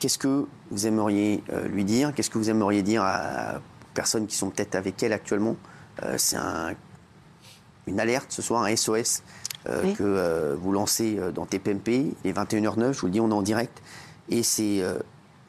Qu'est-ce 0.00 0.18
que 0.18 0.46
vous 0.72 0.86
aimeriez 0.88 1.44
euh, 1.52 1.68
lui 1.68 1.84
dire? 1.84 2.12
Qu'est-ce 2.12 2.28
que 2.28 2.38
vous 2.38 2.50
aimeriez 2.50 2.82
dire 2.82 3.02
à- 3.04 3.58
aux 3.58 3.94
personnes 3.94 4.26
qui 4.26 4.34
sont 4.34 4.50
peut-être 4.50 4.74
avec 4.74 5.00
elle 5.04 5.12
actuellement? 5.12 5.54
Euh, 6.02 6.16
C'est 6.18 6.34
un- 6.36 6.74
une 7.86 8.00
alerte 8.00 8.32
ce 8.32 8.42
soir, 8.42 8.64
un 8.64 8.74
SOS 8.74 9.22
euh, 9.68 9.80
Oui. 9.84 9.94
que 9.94 10.56
vous 10.60 10.72
lancez 10.72 11.20
dans 11.32 11.46
TPMP, 11.46 12.14
les 12.24 12.32
21h09, 12.32 12.94
je 12.94 13.00
vous 13.00 13.06
le 13.06 13.12
dis, 13.12 13.20
on 13.20 13.30
est 13.30 13.32
en 13.34 13.42
direct. 13.42 13.80
Et 14.28 14.42
c'est, 14.42 14.78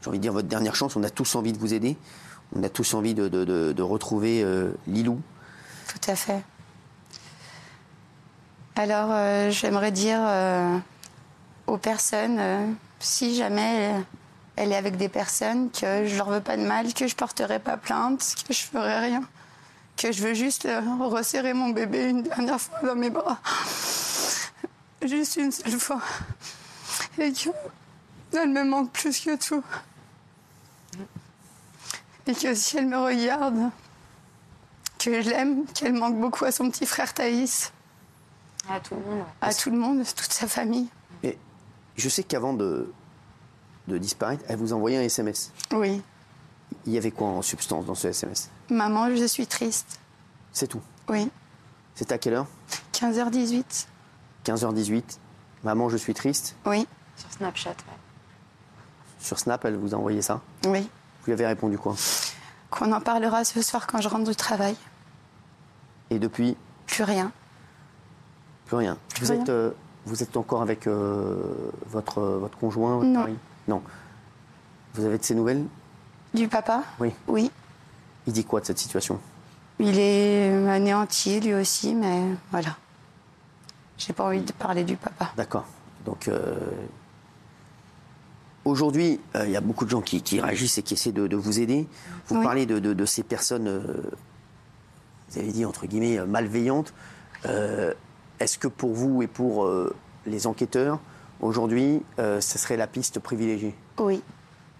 j'ai 0.01 0.07
envie 0.07 0.19
de 0.19 0.22
dire, 0.22 0.33
votre 0.33 0.48
dernière 0.48 0.75
chance. 0.75 0.95
On 0.95 1.01
a 1.03 1.10
tous 1.10 1.33
envie 1.36 1.51
de 1.53 1.57
vous 1.57 1.74
aider. 1.74 1.98
On 2.55 2.62
a 2.62 2.69
tous 2.69 2.93
envie 2.93 3.15
de, 3.15 3.27
de- 3.27 3.43
de- 3.45 3.72
de 3.72 3.81
retrouver 3.81 4.45
Lilou. 4.86 5.19
Tout 5.88 6.12
à 6.12 6.15
fait. 6.15 6.43
Alors, 8.75 9.10
euh, 9.12 9.51
j'aimerais 9.51 9.92
dire 9.92 10.20
euh, 10.20 10.80
aux 11.68 11.77
personnes, 11.77 12.39
euh, 12.39 12.68
si 13.00 13.36
jamais 13.36 14.03
elle, 14.56 14.72
est 14.72 14.75
avec 14.75 14.98
des 14.98 15.10
personnes, 15.10 15.70
que 15.70 16.08
je 16.08 16.18
leur 16.18 16.32
veux 16.32 16.42
pas 16.42 16.58
de 16.58 16.63
mal, 16.63 16.92
que 16.92 17.06
je 17.06 17.15
porterai 17.15 17.60
pas 17.60 17.77
plainte, 17.77 18.36
que 18.48 18.51
je 18.51 18.62
ferai 18.63 18.98
rien, 18.98 19.24
que 19.96 20.12
je 20.12 20.24
veux 20.24 20.34
juste 20.34 20.68
resserrer 21.01 21.53
mon 21.53 21.70
bébé 21.70 22.10
une 22.10 22.24
dernière 22.24 22.60
fois 22.60 22.80
dans 22.82 22.96
mes 22.96 23.12
bras, 23.12 23.38
juste 25.03 25.36
une 25.36 25.51
seule 25.51 25.80
fois, 25.80 26.01
et 27.20 27.32
que 27.32 27.50
elle 28.36 28.50
me 28.50 28.63
manque 28.63 28.92
plus 28.92 29.20
que 29.20 29.36
tout, 29.36 29.63
et 32.25 32.34
que 32.34 32.56
si 32.56 32.77
elle 32.77 32.88
me 32.88 32.98
regarde 32.98 33.70
que 34.98 35.22
je 35.22 35.29
l'aime, 35.29 35.66
qu'elle 35.75 35.94
manque 35.94 36.20
beaucoup 36.20 36.46
à 36.46 36.51
son 36.51 36.72
petit 36.72 36.88
frère 36.88 37.14
Thaïs, 37.14 37.72
À 38.69 38.79
tout 38.79 38.95
le 38.95 39.01
monde. 39.01 39.25
à 39.41 39.53
tout 39.53 39.69
le 39.71 39.77
monde, 39.77 40.03
toute 40.15 40.31
sa 40.31 40.47
famille. 40.47 40.87
Et 41.23 41.37
je 41.97 42.09
sais 42.09 42.23
qu'avant 42.23 42.53
de, 42.53 42.91
de 43.87 43.97
disparaître, 43.97 44.43
elle 44.47 44.57
vous 44.57 44.73
envoyait 44.73 44.97
un 44.97 45.01
SMS. 45.01 45.51
Oui. 45.71 46.01
Il 46.85 46.93
y 46.93 46.97
avait 46.97 47.11
quoi 47.11 47.27
en 47.27 47.41
substance 47.41 47.85
dans 47.85 47.95
ce 47.95 48.07
SMS 48.07 48.49
Maman, 48.69 49.13
je 49.15 49.25
suis 49.25 49.47
triste. 49.47 49.99
C'est 50.51 50.67
tout? 50.67 50.81
Oui. 51.09 51.29
C'était 51.95 52.13
à 52.13 52.17
quelle 52.17 52.33
heure? 52.33 52.47
15h18. 52.93 53.85
15h18. 54.45 55.03
Maman, 55.63 55.89
je 55.89 55.97
suis 55.97 56.13
triste? 56.13 56.55
Oui. 56.65 56.87
Sur 57.15 57.31
Snapchat, 57.31 57.69
ouais. 57.69 57.97
Sur 59.19 59.39
Snap, 59.39 59.63
elle 59.65 59.77
vous 59.77 59.93
a 59.93 59.97
envoyé 59.97 60.21
ça? 60.21 60.41
Oui. 60.65 60.81
Vous 60.81 61.25
lui 61.27 61.33
avez 61.33 61.45
répondu 61.45 61.77
quoi? 61.77 61.95
Qu'on 62.69 62.91
en 62.91 62.99
parlera 63.01 63.43
ce 63.45 63.61
soir 63.61 63.87
quand 63.87 64.01
je 64.01 64.09
rentre 64.09 64.29
du 64.29 64.35
travail. 64.35 64.75
Et 66.09 66.19
depuis, 66.19 66.57
Plus 66.87 67.03
rien. 67.03 67.31
Plus 68.74 68.77
rien. 68.86 68.98
Vous 69.22 69.31
rien. 69.31 69.42
êtes, 69.42 69.50
euh, 69.50 69.72
vous 70.05 70.24
êtes 70.24 70.36
encore 70.38 70.62
avec 70.62 70.88
euh, 70.88 71.36
votre, 71.88 72.22
votre 72.22 72.57
conjoint 72.57 72.96
votre 72.98 73.07
Non. 73.07 73.20
mari? 73.22 73.36
Non. 73.68 73.81
Vous 74.96 75.05
avez 75.05 75.18
de 75.18 75.24
ses 75.24 75.36
nouvelles? 75.36 75.66
Du 76.33 76.48
papa? 76.48 76.83
Oui. 77.00 77.12
Oui. 77.27 77.51
Il 78.27 78.33
dit 78.33 78.44
quoi 78.46 78.62
de 78.62 78.66
cette 78.66 78.79
situation? 78.79 79.20
Il 79.79 80.00
est 80.00 80.68
anéanti 80.68 81.40
lui 81.40 81.53
aussi, 81.53 81.94
mais 81.96 82.22
voilà. 82.51 82.75
J'ai 83.98 84.14
pas 84.14 84.25
envie 84.25 84.42
de 84.42 84.51
parler 84.53 84.83
du 84.83 84.96
papa. 84.96 85.31
D'accord. 85.38 85.66
Donc, 86.05 86.27
euh, 86.27 86.55
aujourd'hui, 88.66 89.20
euh, 89.36 89.46
il 89.46 89.51
y 89.51 89.55
a 89.57 89.62
beaucoup 89.62 89.86
de 89.86 89.90
gens 89.90 90.01
qui, 90.01 90.22
qui 90.22 90.40
réagissent 90.42 90.77
et 90.77 90.83
qui 90.83 90.94
essaient 90.94 91.12
de, 91.12 91.27
de 91.27 91.36
vous 91.36 91.59
aider. 91.59 91.88
Vous 92.27 92.38
Oui. 92.38 92.44
parlez 92.44 92.66
de, 92.66 92.79
de- 92.79 92.94
de 92.94 93.05
ces 93.05 93.24
personnes, 93.24 93.68
euh, 93.68 93.81
vous 95.29 95.40
avez 95.40 95.51
dit 95.51 95.66
entre 95.66 95.86
guillemets, 95.86 96.18
euh, 96.20 96.25
malveillantes. 96.25 96.94
Euh, 97.46 97.94
Est-ce 98.39 98.57
que 98.57 98.67
pour 98.67 98.93
vous 98.93 99.22
et 99.22 99.27
pour 99.27 99.65
euh, 99.65 99.96
les 100.25 100.48
enquêteurs, 100.48 101.00
aujourd'hui, 101.41 102.01
euh, 102.19 102.41
ce 102.41 102.57
serait 102.57 102.77
la 102.77 102.87
piste 102.87 103.19
privilégiée? 103.19 103.75
Oui. 104.00 104.22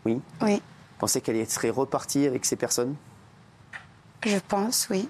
Oui? 0.05 0.19
Oui. 0.41 0.55
Vous 0.55 0.99
pensez 0.99 1.21
qu'elle 1.21 1.49
serait 1.49 1.69
repartie 1.69 2.25
avec 2.27 2.45
ces 2.45 2.55
personnes? 2.55 2.95
Je 4.25 4.37
pense, 4.47 4.87
oui. 4.89 5.09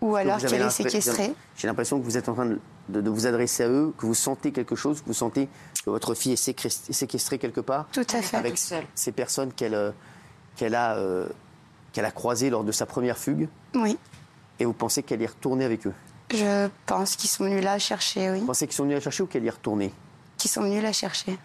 Ou 0.00 0.16
alors 0.16 0.38
Vous 0.38 0.44
avez 0.46 0.56
qu'elle 0.58 0.66
est 0.66 0.70
séquestrée. 0.70 1.34
J'ai 1.56 1.66
l'impression 1.66 1.98
que 1.98 2.04
vous 2.04 2.16
êtes 2.18 2.28
en 2.28 2.34
train 2.34 2.46
de, 2.46 2.58
de- 2.88 3.00
de 3.00 3.10
vous 3.10 3.26
adresser 3.26 3.62
à 3.64 3.68
eux, 3.68 3.94
que 3.96 4.04
vous 4.06 4.14
sentez 4.14 4.52
quelque 4.52 4.74
chose, 4.76 5.00
que 5.00 5.06
vous 5.06 5.14
sentez 5.14 5.48
que 5.84 5.90
votre 5.90 6.14
fille 6.14 6.32
est 6.32 6.36
séquestrée, 6.36 6.92
séquestrée 6.92 7.38
quelque 7.38 7.60
part. 7.60 7.86
Tout 7.92 8.06
à 8.12 8.20
fait. 8.22 8.36
avec 8.36 8.58
ces 8.94 9.12
personnes 9.12 9.52
qu'elle 9.52 9.74
euh, 9.74 9.90
a, 10.72 10.96
euh, 10.96 11.28
qu'elle 11.92 12.04
a 12.04 12.10
croisées 12.10 12.50
lors 12.50 12.64
de 12.64 12.72
sa 12.72 12.86
première 12.86 13.16
fugue, 13.18 13.48
Oui. 13.74 13.96
et 14.58 14.64
vous 14.64 14.72
pensez 14.72 15.02
qu'elle 15.02 15.20
y 15.20 15.24
est 15.24 15.28
retournée 15.28 15.64
avec 15.64 15.86
eux? 15.86 15.94
Je 16.34 16.68
pense 16.86 17.16
qu'ils 17.16 17.30
sont 17.30 17.44
venus 17.44 17.62
la 17.64 17.78
chercher, 17.78 18.30
oui. 18.30 18.40
Vous 18.40 18.46
pensez 18.46 18.66
qu'ils 18.66 18.76
sont 18.76 18.82
venus 18.84 18.96
la 18.96 19.00
chercher 19.00 19.22
ou 19.22 19.26
qu'elle 19.26 19.44
y 19.44 19.46
est 19.48 19.50
retournée 19.50 19.92
Qu'ils 20.38 20.50
sont 20.50 20.62
venus 20.62 20.82
la 20.82 20.92
chercher. 20.92 21.38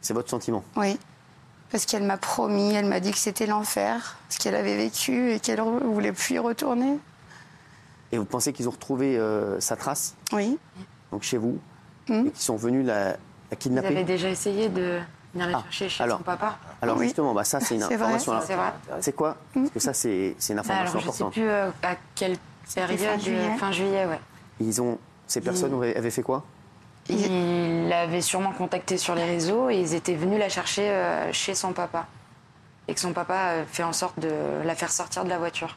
C'est 0.00 0.14
votre 0.14 0.30
sentiment 0.30 0.62
Oui. 0.76 0.98
Parce 1.70 1.84
qu'elle 1.84 2.04
m'a 2.04 2.16
promis, 2.16 2.74
elle 2.74 2.86
m'a 2.86 3.00
dit 3.00 3.10
que 3.10 3.18
c'était 3.18 3.46
l'enfer, 3.46 4.16
ce 4.28 4.38
qu'elle 4.38 4.54
avait 4.54 4.76
vécu 4.76 5.32
et 5.32 5.40
qu'elle 5.40 5.58
ne 5.58 5.80
voulait 5.84 6.12
plus 6.12 6.34
y 6.34 6.38
retourner. 6.38 6.98
Et 8.12 8.18
vous 8.18 8.24
pensez 8.24 8.52
qu'ils 8.52 8.68
ont 8.68 8.72
retrouvé 8.72 9.18
euh, 9.18 9.58
sa 9.60 9.74
trace, 9.74 10.14
Oui. 10.32 10.58
donc 11.10 11.22
chez 11.22 11.38
vous, 11.38 11.58
Hmm. 12.08 12.28
et 12.28 12.30
qu'ils 12.30 12.40
sont 12.40 12.54
venus 12.54 12.86
la, 12.86 13.16
kidnapper 13.58 13.88
avez 13.88 14.04
déjà 14.04 14.28
essayé 14.28 14.68
de 14.68 15.00
venir 15.34 15.48
la 15.48 15.58
Ah, 15.58 15.62
chercher 15.64 15.88
chez 15.88 16.04
alors. 16.04 16.18
son 16.18 16.22
papa 16.24 16.56
Alors 16.80 16.96
Oui. 16.98 17.06
justement, 17.06 17.34
bah, 17.34 17.42
ça 17.42 17.58
c'est 17.58 17.74
une 17.74 17.80
C'est 17.88 17.96
vrai. 17.96 18.14
information. 18.14 18.40
C'est 18.46 18.54
vrai. 18.54 18.72
C'est 19.00 19.12
quoi? 19.12 19.36
Parce 19.52 19.70
que 19.70 19.80
ça 19.80 19.92
c'est 19.92 20.36
une 20.48 20.54
Bah, 20.54 20.60
information 20.60 20.78
Alors, 20.78 20.86
je 20.86 20.98
sais 21.00 21.08
importante. 21.08 21.32
plus 21.32 21.48
euh, 21.48 21.68
à 21.82 21.96
quelle 22.74 22.86
période. 22.86 23.18
fin 23.18 23.18
juillet. 23.24 23.56
Fin 23.58 23.72
juillet, 23.72 24.06
ouais. 24.06 24.20
Ils 24.60 24.80
ont 24.82 24.98
ces 25.26 25.40
personnes 25.40 25.74
avaient, 25.74 25.96
avaient 25.96 26.10
fait 26.10 26.22
quoi? 26.22 26.44
Il 27.08 27.88
l'avait 27.88 28.20
sûrement 28.20 28.52
contacté 28.52 28.96
sur 28.98 29.14
les 29.14 29.24
réseaux 29.24 29.70
et 29.70 29.76
ils 29.76 29.94
étaient 29.94 30.14
venus 30.14 30.38
la 30.40 30.48
chercher 30.48 30.88
euh, 30.90 31.32
chez 31.32 31.54
son 31.54 31.72
papa. 31.72 32.06
Et 32.88 32.94
que 32.94 33.00
son 33.00 33.12
papa 33.12 33.34
euh, 33.50 33.64
fait 33.70 33.82
en 33.82 33.92
sorte 33.92 34.18
de 34.18 34.30
la 34.64 34.74
faire 34.74 34.90
sortir 34.92 35.24
de 35.24 35.28
la 35.28 35.38
voiture. 35.38 35.76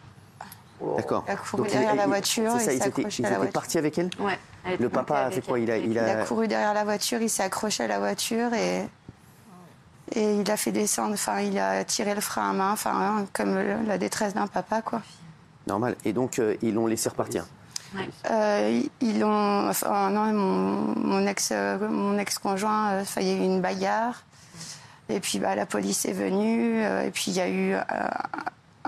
D'accord. 0.98 1.26
Il 1.28 1.32
a 1.32 1.36
couru 1.36 1.58
Donc, 1.64 1.72
derrière 1.72 1.94
il- 1.94 1.98
la 1.98 2.04
il- 2.04 2.08
voiture 2.08 2.52
c'est 2.58 2.66
ça, 2.66 2.72
et 2.74 2.78
ils 2.78 2.88
étaient, 2.88 3.02
ils 3.02 3.52
partis 3.52 3.78
avec 3.78 3.98
elle? 3.98 4.10
Ouais. 4.20 4.40
elle 4.66 4.74
était 4.74 4.84
Le 4.84 4.90
papa 4.90 5.20
a 5.26 5.32
fait 5.32 5.42
quoi? 5.42 5.60
Il 5.60 5.70
a, 5.70 5.78
il 5.78 5.92
Il 5.92 6.00
a 6.00 6.22
a- 6.22 6.26
couru 6.26 6.48
derrière 6.48 6.74
la 6.74 6.84
voiture, 6.84 7.22
il 7.22 7.30
s'est 7.30 7.44
accroché 7.44 7.84
à 7.84 7.88
la 7.88 8.00
voiture 8.00 8.54
et, 8.54 8.88
et 10.16 10.36
il 10.36 10.50
a 10.50 10.56
fait 10.58 10.72
descendre, 10.72 11.14
enfin, 11.14 11.42
il 11.42 11.60
a 11.60 11.84
tiré 11.84 12.16
le 12.16 12.22
frein 12.22 12.52
à 12.52 12.54
main, 12.54 12.72
enfin, 12.72 12.92
hein, 12.96 13.26
comme 13.34 13.56
la 13.88 13.98
détresse 13.98 14.34
d'un 14.34 14.48
papa, 14.48 14.82
quoi. 14.82 15.02
Normal. 15.70 15.96
Et 16.06 16.14
donc, 16.14 16.40
euh, 16.40 16.56
ils 16.62 16.74
l'ont 16.74 16.88
laissé 16.88 17.08
repartir. 17.10 17.46
Ouais. 17.96 18.08
Euh, 18.30 18.82
ils 19.02 19.20
l'ont, 19.20 19.70
enfin, 19.70 20.10
non, 20.12 20.26
mon, 20.34 20.96
mon 21.00 21.26
ex, 21.28 21.50
euh, 21.52 21.78
mon 21.90 22.18
ex-conjoint, 22.20 22.92
euh, 22.92 23.04
il 23.18 23.28
y 23.28 23.32
a 23.32 23.34
eu 23.36 23.40
une 23.44 23.62
bagarre. 23.62 24.24
Et 25.10 25.20
puis, 25.20 25.40
bah, 25.40 25.56
la 25.56 25.66
police 25.66 26.06
est 26.06 26.14
venue. 26.14 26.84
euh, 26.84 27.04
et 27.08 27.12
puis, 27.12 27.26
il 27.32 27.34
y 27.34 27.42
a 27.42 27.50
eu 27.50 27.74
euh, 27.74 27.82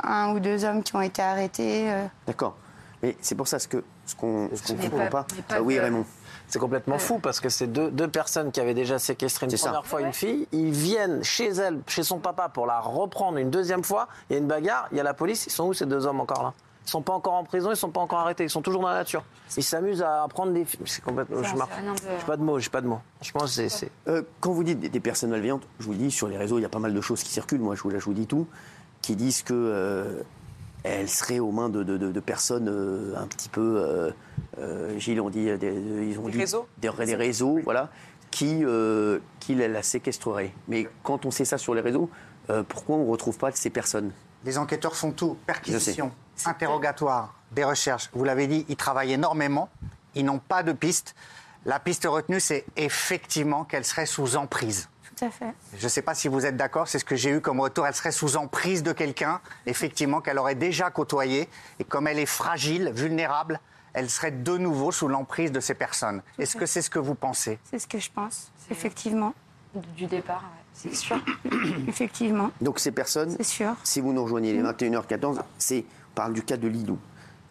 un 0.03 0.33
ou 0.33 0.39
deux 0.39 0.65
hommes 0.65 0.83
qui 0.83 0.95
ont 0.95 1.01
été 1.01 1.21
arrêtés. 1.21 1.91
euh. 1.91 2.05
D'accord. 2.27 2.55
Mais 3.01 3.17
c'est 3.21 3.33
pour 3.35 3.47
ça 3.47 3.57
ce 3.57 3.67
que 3.67 3.83
ce 4.05 4.15
qu'on 4.15 4.49
ce 4.53 4.73
Mais 4.73 4.89
comprend 4.89 5.07
pas- 5.07 5.25
Ah 5.49 5.61
oui, 5.61 5.79
Raymond. 5.79 6.05
C'est 6.47 6.59
complètement 6.59 6.99
fou 6.99 7.17
parce 7.17 7.39
que 7.39 7.47
c'est 7.49 7.65
deux, 7.67 7.89
deux 7.89 8.09
personnes 8.09 8.51
qui 8.51 8.59
avaient 8.59 8.73
déjà 8.73 8.99
séquestré 8.99 9.45
une 9.45 9.49
C'est 9.51 9.57
ça. 9.57 9.69
première 9.69 9.85
fois 9.87 10.01
une 10.01 10.11
fille. 10.13 10.47
Ils 10.51 10.69
viennent 10.71 11.23
chez 11.23 11.47
elle, 11.47 11.79
chez 11.87 12.03
son 12.03 12.19
papa, 12.19 12.49
pour 12.49 12.67
la 12.67 12.79
reprendre 12.81 13.37
une 13.37 13.49
deuxième 13.49 13.83
fois. 13.83 14.07
Il 14.29 14.33
y 14.33 14.35
a 14.35 14.39
une 14.39 14.47
bagarre, 14.47 14.87
il 14.91 14.97
y 14.97 14.99
a 14.99 15.03
la 15.03 15.13
police. 15.13 15.45
Ils 15.47 15.51
sont 15.51 15.65
où 15.67 15.73
ces 15.73 15.85
deux 15.85 16.05
hommes 16.05 16.19
encore 16.19 16.43
là? 16.43 16.53
Ils 16.91 16.99
sont 16.99 17.01
pas 17.01 17.13
encore 17.13 17.35
en 17.35 17.45
prison, 17.45 17.69
ils 17.71 17.77
sont 17.77 17.89
pas 17.89 18.01
encore 18.01 18.19
arrêtés. 18.19 18.43
Ils 18.43 18.49
sont 18.49 18.61
toujours 18.61 18.81
dans 18.81 18.89
la 18.89 18.95
nature. 18.95 19.23
Ils 19.55 19.63
s'amusent 19.63 20.01
à 20.03 20.27
prendre 20.29 20.51
des 20.51 20.65
films. 20.65 20.83
C'est 20.85 21.01
complètement. 21.01 21.41
Je 21.41 21.53
de- 21.53 21.57
J'ai 22.19 22.25
pas 22.25 22.35
de 22.35 22.43
mots, 22.43 22.59
j'ai 22.59 22.69
pas 22.69 22.81
de 22.81 22.87
mots. 22.87 22.99
Je 23.21 23.31
pense 23.31 23.55
que 23.55 23.69
c'est-. 23.69 23.89
Euh, 24.09 24.23
quand 24.41 24.51
vous 24.51 24.65
dites 24.65 24.77
des, 24.81 24.89
des 24.89 24.99
personnes 24.99 25.29
malveillantes, 25.29 25.65
je 25.79 25.85
vous 25.85 25.93
le 25.93 25.97
dis, 25.99 26.11
sur 26.11 26.27
les 26.27 26.35
réseaux, 26.37 26.59
il 26.59 26.63
y 26.63 26.65
a 26.65 26.69
pas 26.69 26.79
mal 26.79 26.93
de 26.93 26.99
choses 26.99 27.23
qui 27.23 27.29
circulent, 27.29 27.61
moi 27.61 27.75
je 27.75 27.81
vous, 27.83 27.91
là, 27.91 27.97
je 27.99 28.03
vous 28.03 28.13
dis 28.13 28.27
tout, 28.27 28.45
qui 29.01 29.15
disent 29.15 29.41
que 29.41 29.53
euh, 29.53 30.21
elles 30.83 31.07
seraient 31.07 31.39
aux 31.39 31.51
mains 31.53 31.69
de, 31.69 31.81
de- 31.83 31.95
de- 31.95 32.11
de 32.11 32.19
personnes 32.19 32.67
euh, 32.67 33.15
un 33.15 33.27
petit 33.27 33.47
peu, 33.47 33.61
euh, 33.77 34.11
euh, 34.59 34.99
Gilles, 34.99 35.21
on 35.21 35.29
dit, 35.29 35.45
des, 35.57 35.73
ils 36.09 36.19
ont 36.19 36.25
Des 36.25 36.31
dit 36.31 36.39
réseaux 36.39 36.67
des, 36.77 36.89
des 37.05 37.15
réseaux, 37.15 37.59
voilà, 37.63 37.87
qui, 38.31 38.65
euh, 38.65 39.19
qui 39.39 39.55
la, 39.55 39.69
la 39.69 39.81
séquestreraient. 39.81 40.51
Mais 40.67 40.89
quand 41.03 41.25
on 41.25 41.31
sait 41.31 41.45
ça 41.45 41.57
sur 41.57 41.73
les 41.73 41.79
réseaux, 41.81 42.09
euh, 42.49 42.63
pourquoi 42.67 42.97
on 42.97 43.05
ne 43.05 43.09
retrouve 43.11 43.37
pas 43.37 43.49
ces 43.53 43.69
personnes? 43.69 44.11
Les 44.43 44.57
enquêteurs 44.57 44.95
font 44.95 45.11
tout. 45.11 45.37
Perquisition, 45.45 46.11
interrogatoire, 46.47 47.33
des 47.51 47.63
recherches. 47.63 48.09
Vous 48.13 48.23
l'avez 48.23 48.47
dit, 48.47 48.65
ils 48.69 48.75
travaillent 48.75 49.13
énormément. 49.13 49.69
Ils 50.15 50.25
n'ont 50.25 50.39
pas 50.39 50.63
de 50.63 50.71
piste. 50.73 51.15
La 51.65 51.79
piste 51.79 52.05
retenue, 52.05 52.39
c'est 52.39 52.65
effectivement 52.75 53.63
qu'elle 53.63 53.85
serait 53.85 54.05
sous 54.05 54.35
emprise. 54.35 54.89
Tout 55.15 55.25
à 55.25 55.29
fait. 55.29 55.53
Je 55.77 55.83
ne 55.83 55.89
sais 55.89 56.01
pas 56.01 56.15
si 56.15 56.27
vous 56.27 56.45
êtes 56.45 56.57
d'accord, 56.57 56.87
c'est 56.87 56.97
ce 56.99 57.05
que 57.05 57.15
j'ai 57.15 57.29
eu 57.29 57.41
comme 57.41 57.59
retour. 57.59 57.85
Elle 57.85 57.93
serait 57.93 58.11
sous 58.11 58.35
emprise 58.37 58.81
de 58.81 58.91
quelqu'un, 58.93 59.39
effectivement, 59.65 60.21
qu'elle 60.21 60.39
aurait 60.39 60.55
déjà 60.55 60.89
côtoyé. 60.89 61.47
Et 61.79 61.83
comme 61.83 62.07
elle 62.07 62.17
est 62.19 62.25
fragile, 62.25 62.91
vulnérable, 62.95 63.59
elle 63.93 64.09
serait 64.09 64.31
de 64.31 64.57
nouveau 64.57 64.91
sous 64.91 65.07
l'emprise 65.07 65.51
de 65.51 65.59
ces 65.59 65.73
personnes. 65.75 66.21
Est-ce 66.39 66.55
que 66.55 66.65
c'est 66.65 66.81
ce 66.81 66.89
que 66.89 66.97
vous 66.99 67.13
pensez? 67.13 67.59
C'est 67.69 67.77
ce 67.79 67.87
que 67.87 67.99
je 67.99 68.09
pense, 68.09 68.51
effectivement. 68.71 69.33
Du 69.95 70.05
départ, 70.07 70.41
ouais, 70.41 70.63
c'est 70.73 70.93
sûr. 70.95 71.17
Effectivement, 71.87 72.51
Donc 72.59 72.79
ces 72.79 72.91
personnes, 72.91 73.35
c'est 73.37 73.43
sûr. 73.43 73.73
si 73.83 74.01
vous 74.01 74.11
nous 74.11 74.23
rejoignez 74.23 74.51
les 74.53 74.61
21h14, 74.61 75.39
c'est, 75.57 75.85
on 76.00 76.00
parle 76.15 76.33
du 76.33 76.43
cas 76.43 76.57
de 76.57 76.67
Lilou, 76.67 76.97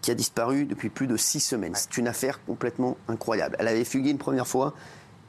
qui 0.01 0.11
a 0.11 0.15
disparu 0.15 0.65
depuis 0.65 0.89
plus 0.91 1.07
de 1.07 1.17
six 1.17 1.41
semaines. 1.41 1.75
C'est 1.75 1.97
une 1.99 2.09
affaire 2.09 2.45
complètement 2.45 2.97
incroyable. 3.09 3.57
Elle 3.59 3.69
avait 3.69 3.85
fugué 3.85 4.11
une 4.11 4.19
première 4.19 4.47
fois 4.47 4.75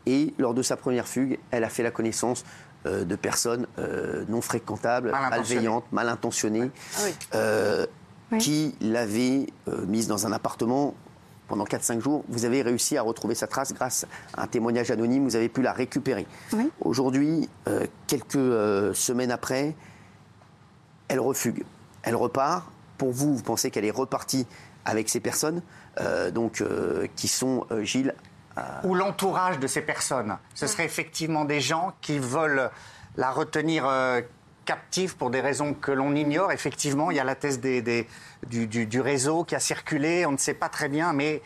et 0.06 0.34
lors 0.38 0.54
de 0.54 0.62
sa 0.63 0.78
première 0.78 1.08
fugue, 1.08 1.39
elle 1.52 1.63
a 1.63 1.70
fait 1.70 1.84
la 1.84 1.91
connaissance 1.91 2.44
euh, 2.86 3.04
de 3.06 3.15
personnes 3.15 3.67
euh, 3.78 4.24
non 4.28 4.41
fréquentables, 4.41 5.12
Mal 5.12 5.30
malveillantes, 5.30 5.86
mal 5.91 6.10
intentionnées, 6.10 6.72
oui. 7.04 7.12
euh, 7.36 7.86
Oui. 8.32 8.38
qui 8.39 8.76
l'avaient 8.82 9.46
euh, 9.67 9.86
mise 9.86 10.08
dans 10.08 10.26
un 10.26 10.32
appartement 10.32 10.96
pendant 11.48 11.65
4-5 11.65 12.00
jours. 12.00 12.24
Vous 12.30 12.46
avez 12.46 12.62
réussi 12.62 12.98
à 12.98 13.02
retrouver 13.02 13.36
sa 13.36 13.46
trace 13.46 13.74
grâce 13.74 14.08
à 14.36 14.44
un 14.44 14.48
témoignage 14.48 14.89
anonyme, 14.89 15.26
vous 15.26 15.36
avez 15.36 15.50
pu 15.50 15.62
la 15.62 15.74
récupérer. 15.74 16.26
Oui. 16.54 16.72
Aujourd'hui, 16.80 17.50
euh, 17.67 17.86
quelques 18.08 18.38
euh, 18.38 18.94
semaines 18.94 19.32
après, 19.32 19.76
elle 21.10 21.20
refugue. 21.20 21.63
Elle 22.04 22.15
repart. 22.15 22.65
Pour 23.02 23.12
vous, 23.14 23.36
vous 23.36 23.42
pensez 23.42 23.72
qu'elle 23.72 23.86
est 23.86 23.90
repartie 23.90 24.46
avec 24.86 25.10
ces 25.10 25.20
personnes, 25.20 25.64
euh, 26.00 26.30
donc 26.30 26.62
euh, 26.62 27.08
qui 27.16 27.28
sont 27.28 27.66
euh, 27.72 27.84
Gilles. 27.84 28.14
ou 28.84 28.94
l'entourage 28.94 29.58
de 29.58 29.66
ces 29.66 29.82
personnes. 29.82 30.38
Ce 30.54 30.68
serait 30.68 30.86
effectivement 30.86 31.44
des 31.46 31.62
gens 31.62 31.94
qui 32.02 32.20
veulent 32.20 32.70
la 33.16 33.32
retenir 33.32 33.90
captive 34.66 35.16
pour 35.18 35.32
des 35.32 35.42
raisons 35.42 35.74
que 35.74 35.92
l'on 35.92 36.14
ignore. 36.14 36.52
Effectivement, 36.52 37.10
il 37.10 37.18
y 37.18 37.20
a 37.20 37.24
la 37.24 37.34
thèse 37.34 37.60
des- 37.60 38.08
du- 38.48 38.68
du 38.86 39.02
réseau 39.02 39.46
qui 39.46 39.56
a 39.56 39.60
circulé, 39.60 40.28
on 40.28 40.34
ne 40.34 40.38
sait 40.38 40.54
pas 40.54 40.70
très 40.70 40.88
bien, 40.88 41.12
mais 41.12 41.42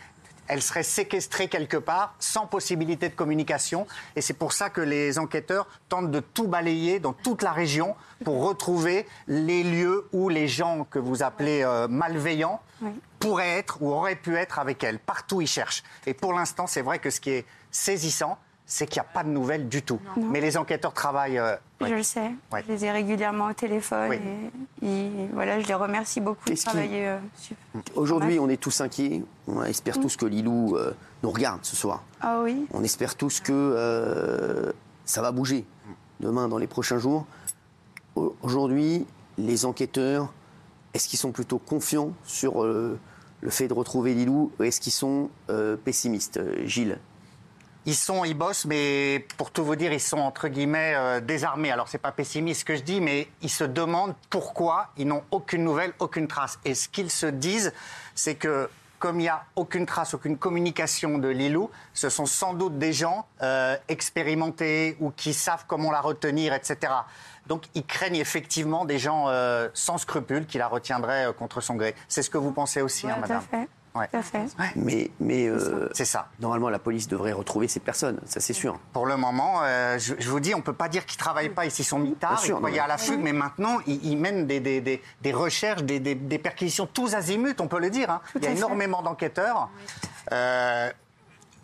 elle 0.47 0.61
serait 0.61 0.83
séquestrée 0.83 1.47
quelque 1.47 1.77
part, 1.77 2.15
sans 2.19 2.45
possibilité 2.47 3.09
de 3.09 3.15
communication. 3.15 3.87
Et 4.15 4.21
c'est 4.21 4.33
pour 4.33 4.53
ça 4.53 4.69
que 4.69 4.81
les 4.81 5.17
enquêteurs 5.19 5.67
tentent 5.89 6.11
de 6.11 6.19
tout 6.19 6.47
balayer 6.47 6.99
dans 6.99 7.13
toute 7.13 7.41
la 7.41 7.51
région 7.51 7.95
pour 8.23 8.43
retrouver 8.47 9.05
les 9.27 9.63
lieux 9.63 10.07
où 10.13 10.29
les 10.29 10.47
gens 10.47 10.85
que 10.89 10.99
vous 10.99 11.23
appelez 11.23 11.63
euh, 11.63 11.87
malveillants 11.87 12.61
Oui. 12.81 12.91
pourraient 13.19 13.57
être 13.57 13.81
ou 13.81 13.91
auraient 13.91 14.15
pu 14.15 14.35
être 14.37 14.59
avec 14.59 14.83
elle. 14.83 14.99
Partout, 14.99 15.41
ils 15.41 15.47
cherchent. 15.47 15.83
Et 16.05 16.13
pour 16.13 16.33
l'instant, 16.33 16.67
c'est 16.67 16.81
vrai 16.81 16.99
que 16.99 17.09
ce 17.09 17.19
qui 17.19 17.31
est 17.31 17.45
saisissant, 17.71 18.37
c'est 18.65 18.87
qu'il 18.87 18.99
n'y 19.01 19.07
a 19.07 19.11
pas 19.13 19.23
de 19.23 19.29
nouvelles 19.29 19.69
du 19.69 19.81
tout. 19.83 19.99
Mais 20.17 20.41
les 20.41 20.57
enquêteurs 20.57 20.93
travaillent. 20.93 21.37
euh, 21.37 21.55
Je 21.81 21.93
le 21.93 22.01
sais. 22.03 22.31
Ouais. 22.51 22.63
Je 22.67 22.71
les 22.73 22.85
ai 22.85 22.91
régulièrement 22.91 23.47
au 23.47 23.53
téléphone. 23.53 24.09
Oui. 24.09 24.19
Et, 24.81 24.87
et 25.05 25.27
voilà, 25.33 25.59
je 25.59 25.67
les 25.67 25.73
remercie 25.75 26.19
beaucoup 26.21 26.49
de 26.49 26.55
travailler. 26.55 27.07
euh, 27.07 27.17
sur- 27.37 27.55
Aujourd'hui, 27.95 28.39
on 28.39 28.49
est 28.49 28.57
tous 28.57 28.81
inquiets. 28.81 29.23
On 29.47 29.63
espère 29.63 29.99
tous 29.99 30.17
que 30.17 30.25
Lilou 30.25 30.75
euh, 30.77 30.93
nous 31.21 31.29
regarde 31.31 31.59
ce 31.63 31.75
soir. 31.75 32.03
Ah 32.21 32.39
oui, 32.43 32.65
On 32.73 32.83
espère 32.83 33.15
tous 33.15 33.39
que 33.39 34.73
ça 35.05 35.21
va 35.21 35.31
bouger 35.31 35.65
demain, 36.19 36.47
dans 36.47 36.57
les 36.57 36.67
prochains 36.67 36.97
jours. 36.97 37.25
Au- 38.15 38.35
Aujourd'hui, 38.41 39.05
les 39.37 39.65
enquêteurs, 39.65 40.33
est-ce 40.93 41.07
qu'ils 41.07 41.19
sont 41.19 41.31
plutôt 41.31 41.59
confiants 41.59 42.11
sur 42.23 42.63
le 42.63 42.97
fait 43.49 43.67
de 43.67 43.73
retrouver 43.73 44.13
Lilou 44.15 44.51
ou 44.59 44.63
est-ce 44.63 44.79
qu'ils 44.81 44.93
sont 44.93 45.29
pessimistes 45.83 46.39
Gilles? 46.65 46.97
Ils 47.85 47.95
sont, 47.95 48.25
ils 48.25 48.33
bossent, 48.33 48.65
mais 48.65 49.25
pour 49.37 49.51
tout 49.51 49.63
vous 49.63 49.75
dire, 49.75 49.93
ils 49.93 49.99
sont 49.99 50.17
entre 50.17 50.47
guillemets 50.47 50.93
euh, 50.95 51.19
désarmés. 51.19 51.71
Alors 51.71 51.87
c'est 51.87 51.99
pas 51.99 52.11
pessimiste 52.11 52.61
ce 52.61 52.65
que 52.65 52.75
je 52.75 52.83
dis, 52.83 53.01
mais 53.01 53.27
ils 53.41 53.49
se 53.49 53.63
demandent 53.63 54.15
pourquoi 54.29 54.89
ils 54.97 55.07
n'ont 55.07 55.23
aucune 55.31 55.63
nouvelle, 55.63 55.93
aucune 55.99 56.27
trace. 56.27 56.59
Et 56.65 56.73
ce 56.73 56.89
qu'ils 56.89 57.11
se 57.11 57.27
disent, 57.27 57.73
c'est 58.15 58.35
que 58.35 58.69
comme 58.99 59.19
il 59.19 59.23
n'y 59.23 59.29
a 59.29 59.43
aucune 59.55 59.85
trace, 59.85 60.13
aucune 60.13 60.37
communication 60.37 61.17
de 61.17 61.27
Lilou, 61.27 61.69
ce 61.93 62.09
sont 62.09 62.25
sans 62.25 62.53
doute 62.53 62.79
des 62.79 62.93
gens 62.93 63.27
euh, 63.43 63.77
expérimentés 63.87 64.97
ou 64.99 65.11
qui 65.11 65.33
savent 65.33 65.65
comment 65.67 65.91
la 65.91 66.01
retenir, 66.01 66.53
etc. 66.53 66.91
Donc 67.47 67.65
ils 67.75 67.85
craignent 67.85 68.15
effectivement 68.15 68.85
des 68.85 68.97
gens 68.97 69.25
euh, 69.27 69.69
sans 69.73 69.97
scrupules 69.97 70.45
qui 70.45 70.57
la 70.57 70.67
retiendraient 70.67 71.27
euh, 71.27 71.33
contre 71.33 71.61
son 71.61 71.75
gré. 71.75 71.93
C'est 72.07 72.23
ce 72.23 72.29
que 72.29 72.37
vous 72.37 72.51
pensez 72.51 72.81
aussi, 72.81 73.07
hein, 73.07 73.15
tout 73.17 73.17
à 73.17 73.21
madame 73.21 73.41
fait. 73.41 73.69
Ouais. 73.95 74.07
Tout 74.09 74.17
à 74.17 74.21
fait. 74.21 74.45
Mais, 74.75 75.09
mais 75.21 75.47
euh, 75.47 75.89
C'est 75.93 76.03
ça. 76.05 76.27
normalement, 76.41 76.69
la 76.69 76.79
police 76.79 77.07
devrait 77.07 77.31
retrouver 77.31 77.67
ces 77.69 77.79
personnes, 77.79 78.19
ça 78.25 78.39
c'est 78.41 78.51
sûr. 78.53 78.77
Pour 78.91 79.05
le 79.05 79.15
moment, 79.15 79.61
euh, 79.63 79.97
je, 79.97 80.15
je 80.19 80.29
vous 80.29 80.41
dis, 80.41 80.53
on 80.53 80.57
ne 80.57 80.63
peut 80.63 80.73
pas 80.73 80.89
dire 80.89 81.05
qu'ils 81.05 81.17
ne 81.17 81.23
travaillent 81.23 81.49
pas. 81.49 81.63
Ils 81.65 81.71
s'y 81.71 81.83
sont 81.85 81.99
mis 81.99 82.13
tard, 82.15 82.37
sûr, 82.39 82.59
ils 82.69 82.79
à 82.79 82.87
la 82.87 82.97
fugue, 82.97 83.21
mais 83.21 83.31
maintenant, 83.33 83.77
ils, 83.87 84.05
ils 84.05 84.17
mènent 84.17 84.45
des, 84.47 84.59
des- 84.59 84.81
des- 84.81 85.01
des 85.21 85.31
recherches, 85.33 85.83
des, 85.83 85.99
des- 86.01 86.13
des 86.15 86.37
perquisitions 86.39 86.87
tous 86.91 87.15
azimuts, 87.15 87.55
on 87.59 87.67
peut 87.67 87.79
le 87.79 87.89
dire. 87.89 88.09
hein. 88.09 88.21
Il 88.35 88.43
y 88.43 88.47
a 88.47 88.51
énormément 88.51 89.01
d'enquêteurs. 89.01 89.69
Euh, 90.33 90.91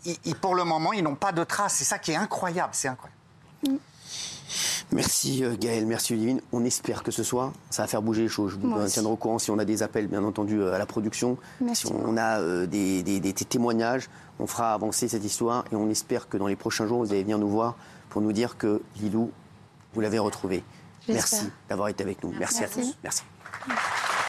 ils- 0.06 0.18
ils- 0.26 0.36
pour 0.36 0.56
le 0.56 0.64
moment, 0.64 0.94
ils 0.94 1.04
n'ont 1.04 1.16
pas 1.16 1.34
de 1.34 1.44
traces. 1.44 1.74
C'est 1.76 1.84
ça 1.84 2.00
qui 2.00 2.12
est 2.14 2.16
incroyable. 2.16 2.70
C'est 2.72 2.88
incroyable. 2.88 3.18
Merci 4.94 5.44
euh, 5.46 5.56
Gaël, 5.58 5.86
merci 5.86 6.14
Olivine. 6.14 6.42
On 6.52 6.66
espère 6.66 7.02
que 7.04 7.12
ce 7.12 7.24
soir, 7.24 7.54
ça 7.70 7.84
va 7.84 7.88
faire 7.88 8.02
bouger 8.02 8.24
les 8.24 8.28
choses. 8.28 8.52
Je 8.52 8.58
vous 8.58 8.68
Moi 8.68 8.84
aussi. 8.84 8.94
tiendrai 8.94 9.14
au 9.14 9.16
courant 9.16 9.40
si 9.40 9.50
on 9.52 9.58
a 9.58 9.64
des 9.66 9.84
appels, 9.84 10.08
bien 10.08 10.24
entendu, 10.24 10.62
euh, 10.62 10.74
à 10.74 10.78
la 10.78 10.86
production. 10.86 11.38
Merci 11.62 11.88
Si 11.88 11.94
on 11.94 12.18
a 12.18 12.40
euh, 12.42 12.66
des, 12.68 13.02
des- 13.04 13.20
des 13.22 13.34
témoignages, 13.34 14.10
on 14.40 14.48
fera 14.48 14.74
avancer 14.74 15.08
cette 15.08 15.24
histoire 15.24 15.64
et 15.72 15.76
on 15.76 15.90
espère 15.90 16.28
que 16.28 16.36
dans 16.38 16.48
les 16.48 16.56
prochains 16.58 16.88
jours, 16.88 17.00
vous 17.06 17.12
allez 17.12 17.24
venir 17.24 17.38
nous 17.38 17.50
voir 17.50 17.76
pour 18.10 18.22
nous 18.22 18.34
dire 18.34 18.58
que 18.58 18.82
Lilou, 19.00 19.32
vous 19.94 20.02
l'avez 20.02 20.20
retrouvé. 20.20 20.64
J'espère. 21.08 21.40
Merci 21.44 21.52
d'avoir 21.70 21.88
été 21.88 22.04
avec 22.04 22.22
nous. 22.24 22.34
Merci, 22.38 22.58
à 22.58 22.62
Merci. 22.62 22.80
tous. 22.82 22.98
Merci. 23.04 23.24